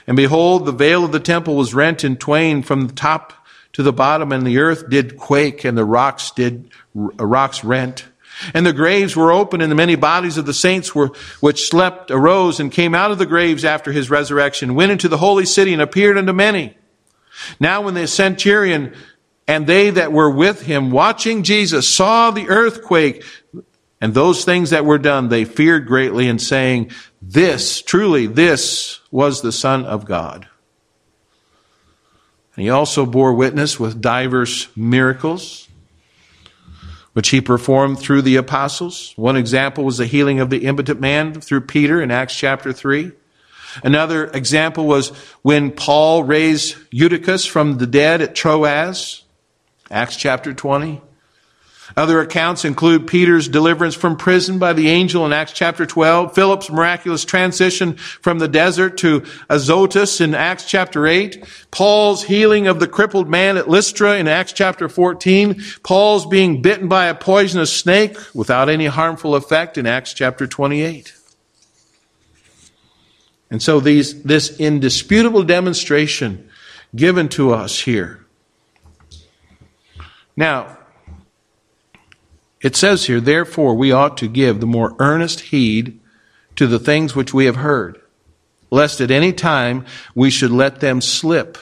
And 0.06 0.16
behold, 0.16 0.66
the 0.66 0.72
veil 0.72 1.04
of 1.04 1.12
the 1.12 1.20
temple 1.20 1.56
was 1.56 1.74
rent 1.74 2.04
in 2.04 2.16
twain 2.16 2.62
from 2.62 2.86
the 2.86 2.92
top 2.92 3.32
to 3.72 3.82
the 3.82 3.92
bottom, 3.92 4.32
and 4.32 4.46
the 4.46 4.58
earth 4.58 4.88
did 4.88 5.16
quake, 5.16 5.64
and 5.64 5.76
the 5.76 5.84
rocks 5.84 6.30
did, 6.30 6.70
rocks 6.94 7.64
rent. 7.64 8.06
And 8.52 8.66
the 8.66 8.72
graves 8.72 9.16
were 9.16 9.32
open, 9.32 9.60
and 9.60 9.70
the 9.70 9.76
many 9.76 9.94
bodies 9.94 10.36
of 10.36 10.46
the 10.46 10.54
saints 10.54 10.94
were, 10.94 11.10
which 11.40 11.68
slept 11.68 12.10
arose 12.10 12.60
and 12.60 12.70
came 12.70 12.94
out 12.94 13.10
of 13.10 13.18
the 13.18 13.26
graves 13.26 13.64
after 13.64 13.92
his 13.92 14.10
resurrection, 14.10 14.74
went 14.74 14.92
into 14.92 15.08
the 15.08 15.18
holy 15.18 15.46
city 15.46 15.72
and 15.72 15.80
appeared 15.80 16.18
unto 16.18 16.32
many. 16.32 16.76
Now 17.60 17.82
when 17.82 17.94
the 17.94 18.06
centurion 18.06 18.94
and 19.48 19.66
they 19.66 19.90
that 19.90 20.12
were 20.12 20.30
with 20.30 20.62
him 20.62 20.90
watching 20.90 21.42
Jesus 21.42 21.88
saw 21.88 22.30
the 22.30 22.48
earthquake 22.48 23.24
and 24.00 24.12
those 24.12 24.44
things 24.44 24.70
that 24.70 24.84
were 24.84 24.98
done, 24.98 25.28
they 25.28 25.44
feared 25.44 25.86
greatly 25.86 26.28
and 26.28 26.40
saying, 26.40 26.90
this, 27.22 27.80
truly, 27.80 28.26
this 28.26 29.00
was 29.10 29.40
the 29.40 29.52
Son 29.52 29.84
of 29.84 30.04
God. 30.04 30.48
And 32.54 32.62
he 32.62 32.70
also 32.70 33.06
bore 33.06 33.34
witness 33.34 33.78
with 33.78 34.00
divers 34.00 34.68
miracles 34.76 35.65
which 37.16 37.30
he 37.30 37.40
performed 37.40 37.98
through 37.98 38.20
the 38.20 38.36
apostles. 38.36 39.14
One 39.16 39.38
example 39.38 39.84
was 39.84 39.96
the 39.96 40.04
healing 40.04 40.38
of 40.38 40.50
the 40.50 40.66
impotent 40.66 41.00
man 41.00 41.40
through 41.40 41.62
Peter 41.62 42.02
in 42.02 42.10
Acts 42.10 42.36
chapter 42.36 42.74
3. 42.74 43.10
Another 43.82 44.26
example 44.26 44.86
was 44.86 45.08
when 45.40 45.70
Paul 45.70 46.24
raised 46.24 46.76
Eutychus 46.90 47.46
from 47.46 47.78
the 47.78 47.86
dead 47.86 48.20
at 48.20 48.34
Troas, 48.34 49.22
Acts 49.90 50.18
chapter 50.18 50.52
20. 50.52 51.00
Other 51.94 52.20
accounts 52.20 52.64
include 52.64 53.06
Peter's 53.06 53.48
deliverance 53.48 53.94
from 53.94 54.16
prison 54.16 54.58
by 54.58 54.72
the 54.72 54.88
angel 54.88 55.24
in 55.24 55.32
Acts 55.32 55.52
chapter 55.52 55.86
12, 55.86 56.34
Philip's 56.34 56.70
miraculous 56.70 57.24
transition 57.24 57.96
from 57.96 58.38
the 58.38 58.48
desert 58.48 58.96
to 58.98 59.24
Azotus 59.48 60.20
in 60.20 60.34
Acts 60.34 60.64
chapter 60.64 61.06
8, 61.06 61.44
Paul's 61.70 62.24
healing 62.24 62.66
of 62.66 62.80
the 62.80 62.88
crippled 62.88 63.28
man 63.28 63.56
at 63.56 63.68
Lystra 63.68 64.16
in 64.16 64.26
Acts 64.26 64.52
chapter 64.52 64.88
14, 64.88 65.62
Paul's 65.82 66.26
being 66.26 66.60
bitten 66.60 66.88
by 66.88 67.06
a 67.06 67.14
poisonous 67.14 67.72
snake 67.72 68.16
without 68.34 68.68
any 68.68 68.86
harmful 68.86 69.34
effect 69.34 69.78
in 69.78 69.86
Acts 69.86 70.12
chapter 70.12 70.46
28. 70.46 71.14
And 73.50 73.62
so 73.62 73.78
these, 73.78 74.22
this 74.22 74.58
indisputable 74.58 75.44
demonstration 75.44 76.48
given 76.94 77.28
to 77.28 77.52
us 77.52 77.80
here. 77.80 78.24
Now, 80.36 80.75
it 82.66 82.74
says 82.74 83.06
here, 83.06 83.20
therefore, 83.20 83.76
we 83.76 83.92
ought 83.92 84.16
to 84.16 84.26
give 84.26 84.58
the 84.58 84.66
more 84.66 84.96
earnest 84.98 85.38
heed 85.38 86.00
to 86.56 86.66
the 86.66 86.80
things 86.80 87.14
which 87.14 87.32
we 87.32 87.44
have 87.44 87.54
heard, 87.54 88.00
lest 88.72 89.00
at 89.00 89.12
any 89.12 89.32
time 89.32 89.86
we 90.16 90.30
should 90.30 90.50
let 90.50 90.80
them 90.80 91.00
slip. 91.00 91.58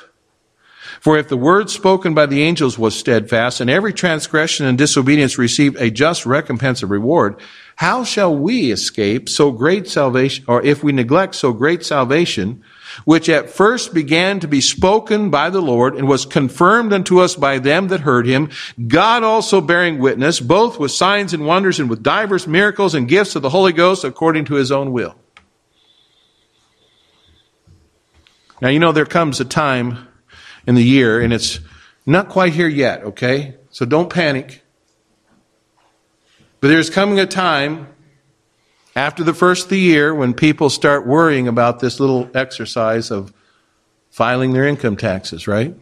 For 1.02 1.18
if 1.18 1.28
the 1.28 1.36
word 1.36 1.68
spoken 1.68 2.14
by 2.14 2.24
the 2.24 2.42
angels 2.42 2.78
was 2.78 2.98
steadfast, 2.98 3.60
and 3.60 3.68
every 3.68 3.92
transgression 3.92 4.64
and 4.64 4.78
disobedience 4.78 5.36
received 5.36 5.76
a 5.76 5.90
just 5.90 6.24
recompense 6.24 6.82
of 6.82 6.90
reward, 6.90 7.38
how 7.76 8.02
shall 8.02 8.34
we 8.34 8.72
escape 8.72 9.28
so 9.28 9.52
great 9.52 9.86
salvation, 9.86 10.46
or 10.48 10.64
if 10.64 10.82
we 10.82 10.90
neglect 10.92 11.34
so 11.34 11.52
great 11.52 11.84
salvation, 11.84 12.64
which 13.04 13.28
at 13.28 13.50
first 13.50 13.92
began 13.92 14.40
to 14.40 14.48
be 14.48 14.61
spoken 14.61 15.30
by 15.30 15.50
the 15.50 15.61
Lord 15.61 15.94
and 15.94 16.09
was 16.09 16.24
confirmed 16.24 16.92
unto 16.92 17.20
us 17.20 17.35
by 17.35 17.59
them 17.59 17.88
that 17.88 18.00
heard 18.00 18.26
him, 18.26 18.50
God 18.87 19.22
also 19.22 19.61
bearing 19.61 19.98
witness, 19.98 20.40
both 20.40 20.78
with 20.78 20.90
signs 20.90 21.35
and 21.35 21.46
wonders 21.46 21.80
and 21.80 21.90
with 21.90 22.02
divers 22.02 22.46
miracles 22.46 22.94
and 22.94 23.09
gifts 23.09 23.37
of 23.37 23.42
the 23.42 23.50
Holy 23.50 23.72
Ghost 23.72 24.04
according 24.04 24.44
to 24.46 24.54
his 24.54 24.70
own 24.70 24.92
will. 24.92 25.16
Now, 28.61 28.68
you 28.68 28.78
know, 28.78 28.92
there 28.92 29.04
comes 29.04 29.40
a 29.40 29.44
time 29.44 30.09
in 30.66 30.74
the 30.74 30.85
year, 30.85 31.20
and 31.20 31.33
it's 31.33 31.61
not 32.07 32.28
quite 32.28 32.52
here 32.52 32.68
yet, 32.68 33.02
okay? 33.02 33.57
So 33.70 33.85
don't 33.85 34.09
panic. 34.09 34.62
But 36.61 36.68
there's 36.68 36.88
coming 36.88 37.20
a 37.20 37.26
time 37.26 37.93
after 38.96 39.24
the 39.24 39.35
first 39.35 39.64
of 39.64 39.70
the 39.70 39.78
year, 39.78 40.14
when 40.14 40.35
people 40.35 40.70
start 40.70 41.07
worrying 41.07 41.48
about 41.48 41.80
this 41.80 41.98
little 41.98 42.30
exercise 42.35 43.11
of 43.11 43.33
filing 44.11 44.52
their 44.52 44.66
income 44.66 44.96
taxes, 44.96 45.48
right? 45.48 45.74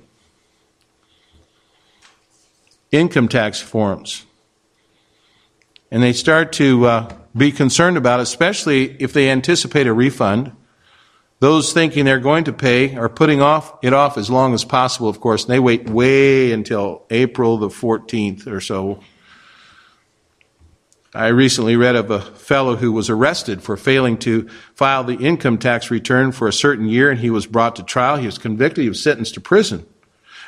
Income 2.90 3.28
tax 3.28 3.60
forms. 3.60 4.24
And 5.90 6.02
they 6.02 6.14
start 6.14 6.52
to 6.54 6.86
uh, 6.86 7.14
be 7.36 7.52
concerned 7.52 7.98
about 7.98 8.20
it, 8.20 8.22
especially 8.22 8.96
if 8.98 9.12
they 9.12 9.28
anticipate 9.28 9.86
a 9.86 9.92
refund. 9.92 10.52
Those 11.40 11.74
thinking 11.74 12.06
they're 12.06 12.20
going 12.20 12.44
to 12.44 12.52
pay 12.52 12.96
are 12.96 13.10
putting 13.10 13.42
off 13.42 13.74
it 13.82 13.92
off 13.92 14.16
as 14.16 14.30
long 14.30 14.54
as 14.54 14.64
possible, 14.64 15.08
of 15.08 15.20
course, 15.20 15.44
and 15.44 15.52
they 15.52 15.58
wait 15.58 15.90
way 15.90 16.52
until 16.52 17.04
April 17.10 17.58
the 17.58 17.68
14th 17.68 18.46
or 18.46 18.60
so 18.60 19.00
I 21.14 21.26
recently 21.26 21.76
read 21.76 21.94
of 21.94 22.10
a 22.10 22.20
fellow 22.20 22.76
who 22.76 22.90
was 22.90 23.10
arrested 23.10 23.62
for 23.62 23.76
failing 23.76 24.16
to 24.18 24.48
file 24.74 25.04
the 25.04 25.18
income 25.18 25.58
tax 25.58 25.90
return 25.90 26.32
for 26.32 26.48
a 26.48 26.52
certain 26.52 26.86
year 26.86 27.10
and 27.10 27.20
he 27.20 27.28
was 27.28 27.46
brought 27.46 27.76
to 27.76 27.82
trial. 27.82 28.16
He 28.16 28.24
was 28.24 28.38
convicted. 28.38 28.82
He 28.82 28.88
was 28.88 29.02
sentenced 29.02 29.34
to 29.34 29.40
prison. 29.40 29.86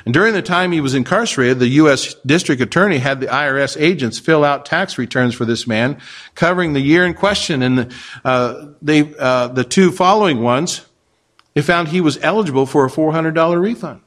And 0.05 0.13
during 0.13 0.33
the 0.33 0.41
time 0.41 0.71
he 0.71 0.81
was 0.81 0.95
incarcerated, 0.95 1.59
the 1.59 1.67
U.S. 1.67 2.15
District 2.25 2.61
Attorney 2.61 2.97
had 2.97 3.19
the 3.19 3.27
IRS 3.27 3.79
agents 3.79 4.17
fill 4.17 4.43
out 4.43 4.65
tax 4.65 4.97
returns 4.97 5.35
for 5.35 5.45
this 5.45 5.67
man 5.67 5.99
covering 6.33 6.73
the 6.73 6.81
year 6.81 7.05
in 7.05 7.13
question. 7.13 7.61
And 7.61 7.93
uh, 8.23 8.67
they, 8.81 9.13
uh, 9.19 9.49
the 9.49 9.63
two 9.63 9.91
following 9.91 10.41
ones, 10.41 10.85
they 11.53 11.61
found 11.61 11.89
he 11.89 12.01
was 12.01 12.17
eligible 12.21 12.65
for 12.65 12.85
a 12.85 12.89
$400 12.89 13.59
refund. 13.59 14.01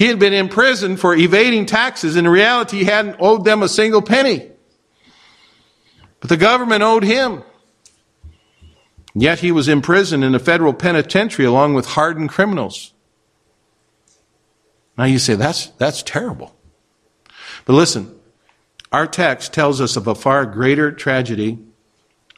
He 0.00 0.06
had 0.06 0.18
been 0.18 0.32
in 0.32 0.48
prison 0.48 0.96
for 0.96 1.14
evading 1.14 1.66
taxes. 1.66 2.16
And 2.16 2.26
in 2.26 2.32
reality, 2.32 2.78
he 2.78 2.84
hadn't 2.84 3.16
owed 3.18 3.44
them 3.44 3.62
a 3.62 3.68
single 3.68 4.00
penny. 4.00 4.50
But 6.20 6.30
the 6.30 6.38
government 6.38 6.82
owed 6.82 7.04
him. 7.04 7.42
Yet 9.14 9.40
he 9.40 9.52
was 9.52 9.68
imprisoned 9.68 10.24
in 10.24 10.34
a 10.34 10.38
federal 10.38 10.72
penitentiary 10.72 11.44
along 11.44 11.74
with 11.74 11.84
hardened 11.84 12.30
criminals. 12.30 12.94
Now 14.96 15.04
you 15.04 15.18
say, 15.18 15.34
that's, 15.34 15.66
that's 15.76 16.02
terrible. 16.02 16.56
But 17.66 17.74
listen, 17.74 18.18
our 18.90 19.06
text 19.06 19.52
tells 19.52 19.82
us 19.82 19.96
of 19.96 20.06
a 20.06 20.14
far 20.14 20.46
greater 20.46 20.90
tragedy, 20.90 21.58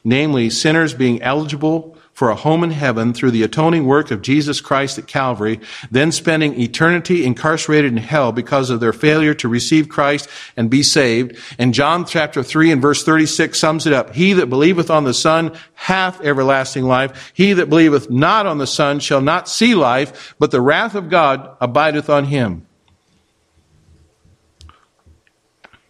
namely 0.02 0.50
sinners 0.50 0.94
being 0.94 1.22
eligible 1.22 1.96
for 2.12 2.30
a 2.30 2.36
home 2.36 2.62
in 2.62 2.70
heaven 2.70 3.14
through 3.14 3.30
the 3.30 3.42
atoning 3.42 3.86
work 3.86 4.10
of 4.10 4.22
Jesus 4.22 4.60
Christ 4.60 4.98
at 4.98 5.06
Calvary, 5.06 5.60
then 5.90 6.12
spending 6.12 6.60
eternity 6.60 7.24
incarcerated 7.24 7.90
in 7.90 7.96
hell 7.96 8.32
because 8.32 8.70
of 8.70 8.80
their 8.80 8.92
failure 8.92 9.34
to 9.34 9.48
receive 9.48 9.88
Christ 9.88 10.28
and 10.56 10.68
be 10.68 10.82
saved. 10.82 11.36
And 11.58 11.72
John 11.72 12.04
chapter 12.04 12.42
3 12.42 12.70
and 12.70 12.82
verse 12.82 13.02
36 13.02 13.58
sums 13.58 13.86
it 13.86 13.92
up. 13.92 14.14
He 14.14 14.34
that 14.34 14.46
believeth 14.46 14.90
on 14.90 15.04
the 15.04 15.14
Son 15.14 15.56
hath 15.74 16.20
everlasting 16.20 16.84
life. 16.84 17.32
He 17.34 17.54
that 17.54 17.70
believeth 17.70 18.10
not 18.10 18.46
on 18.46 18.58
the 18.58 18.66
Son 18.66 19.00
shall 19.00 19.22
not 19.22 19.48
see 19.48 19.74
life, 19.74 20.34
but 20.38 20.50
the 20.50 20.60
wrath 20.60 20.94
of 20.94 21.08
God 21.08 21.56
abideth 21.60 22.10
on 22.10 22.26
him. 22.26 22.66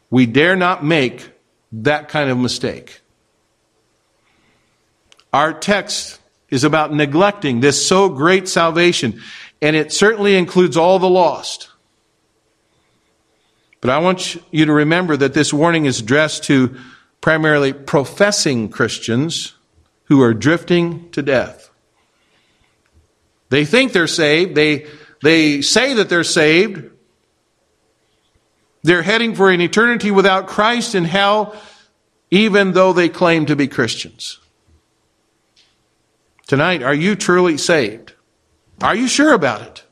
We 0.08 0.26
dare 0.26 0.56
not 0.56 0.84
make 0.84 1.30
that 1.72 2.08
kind 2.08 2.30
of 2.30 2.38
mistake. 2.38 3.01
Our 5.32 5.52
text 5.52 6.20
is 6.50 6.64
about 6.64 6.92
neglecting 6.92 7.60
this 7.60 7.86
so 7.86 8.08
great 8.10 8.48
salvation, 8.48 9.20
and 9.62 9.74
it 9.74 9.92
certainly 9.92 10.36
includes 10.36 10.76
all 10.76 10.98
the 10.98 11.08
lost. 11.08 11.70
But 13.80 13.90
I 13.90 13.98
want 13.98 14.36
you 14.50 14.66
to 14.66 14.72
remember 14.72 15.16
that 15.16 15.34
this 15.34 15.52
warning 15.52 15.86
is 15.86 16.00
addressed 16.00 16.44
to 16.44 16.76
primarily 17.20 17.72
professing 17.72 18.68
Christians 18.68 19.54
who 20.04 20.20
are 20.20 20.34
drifting 20.34 21.10
to 21.12 21.22
death. 21.22 21.70
They 23.48 23.64
think 23.64 23.92
they're 23.92 24.06
saved. 24.06 24.54
They, 24.54 24.86
they 25.22 25.62
say 25.62 25.94
that 25.94 26.08
they're 26.08 26.24
saved. 26.24 26.90
They're 28.82 29.02
heading 29.02 29.34
for 29.34 29.50
an 29.50 29.60
eternity 29.60 30.10
without 30.10 30.48
Christ 30.48 30.94
in 30.94 31.04
hell, 31.04 31.56
even 32.30 32.72
though 32.72 32.92
they 32.92 33.08
claim 33.08 33.46
to 33.46 33.56
be 33.56 33.68
Christians. 33.68 34.38
Tonight, 36.46 36.82
are 36.82 36.94
you 36.94 37.14
truly 37.14 37.56
saved? 37.56 38.14
Are 38.82 38.94
you 38.94 39.08
sure 39.08 39.32
about 39.32 39.62
it? 39.62 39.84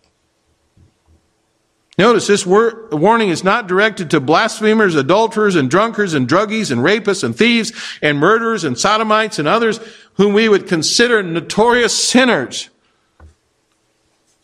Notice 1.98 2.26
this 2.26 2.46
wor- 2.46 2.88
warning 2.90 3.28
is 3.28 3.44
not 3.44 3.66
directed 3.66 4.10
to 4.10 4.20
blasphemers, 4.20 4.94
adulterers, 4.94 5.54
and 5.54 5.68
drunkards, 5.70 6.14
and 6.14 6.26
druggies, 6.26 6.70
and 6.70 6.80
rapists, 6.80 7.22
and 7.22 7.36
thieves, 7.36 7.72
and 8.00 8.18
murderers, 8.18 8.64
and 8.64 8.78
sodomites, 8.78 9.38
and 9.38 9.46
others 9.46 9.80
whom 10.14 10.32
we 10.32 10.48
would 10.48 10.66
consider 10.66 11.22
notorious 11.22 11.94
sinners, 11.94 12.70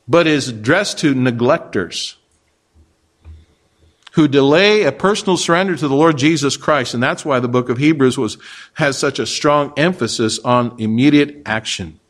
but 0.07 0.27
is 0.27 0.49
addressed 0.49 0.99
to 0.99 1.14
neglectors 1.14 2.16
who 4.16 4.26
delay 4.26 4.85
a 4.85 4.92
personal 4.92 5.37
surrender 5.37 5.76
to 5.76 5.88
the 5.88 5.94
Lord 5.94 6.16
Jesus 6.16 6.57
Christ. 6.57 6.94
And 6.94 7.02
that's 7.02 7.22
why 7.22 7.38
the 7.38 7.48
book 7.48 7.68
of 7.68 7.76
Hebrews 7.76 8.16
was, 8.16 8.38
has 8.72 8.96
such 8.96 9.18
a 9.18 9.26
strong 9.26 9.74
emphasis 9.76 10.38
on 10.38 10.74
immediate 10.79 11.42
action. 11.44 12.00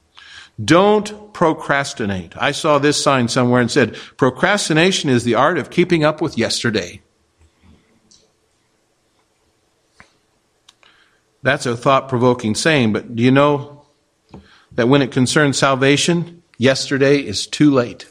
Don't 0.64 1.34
procrastinate. 1.34 2.34
I 2.36 2.52
saw 2.52 2.78
this 2.78 3.02
sign 3.02 3.26
somewhere 3.26 3.60
and 3.60 3.68
said, 3.68 3.96
procrastination 4.16 5.10
is 5.10 5.24
the 5.24 5.34
art 5.34 5.58
of 5.58 5.68
keeping 5.68 6.04
up 6.04 6.22
with 6.22 6.38
yesterday. 6.38 7.02
That's 11.42 11.66
a 11.66 11.76
thought 11.76 12.08
provoking 12.08 12.54
saying, 12.54 12.92
but 12.92 13.16
do 13.16 13.22
you 13.24 13.32
know 13.32 13.84
that 14.70 14.88
when 14.88 15.02
it 15.02 15.10
concerns 15.10 15.58
salvation, 15.58 16.44
yesterday 16.56 17.18
is 17.18 17.48
too 17.48 17.72
late? 17.72 18.06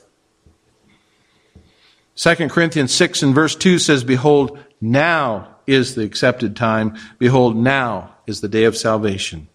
2 2.15 2.49
Corinthians 2.49 2.93
6 2.93 3.23
and 3.23 3.35
verse 3.35 3.55
2 3.55 3.79
says, 3.79 4.03
Behold, 4.03 4.57
now 4.79 5.55
is 5.67 5.95
the 5.95 6.03
accepted 6.03 6.55
time. 6.55 6.95
Behold, 7.19 7.55
now 7.55 8.15
is 8.25 8.41
the 8.41 8.47
day 8.47 8.63
of 8.63 8.77
salvation. 8.77 9.47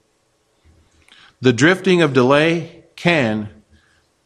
The 1.41 1.53
drifting 1.53 2.03
of 2.03 2.13
delay 2.13 2.85
can 2.97 3.49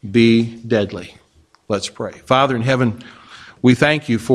be 0.08 0.56
deadly. 0.56 1.16
Let's 1.68 1.88
pray. 1.88 2.12
Father 2.12 2.56
in 2.56 2.62
heaven, 2.62 3.02
we 3.62 3.74
thank 3.74 4.08
you 4.08 4.18
for 4.18 4.32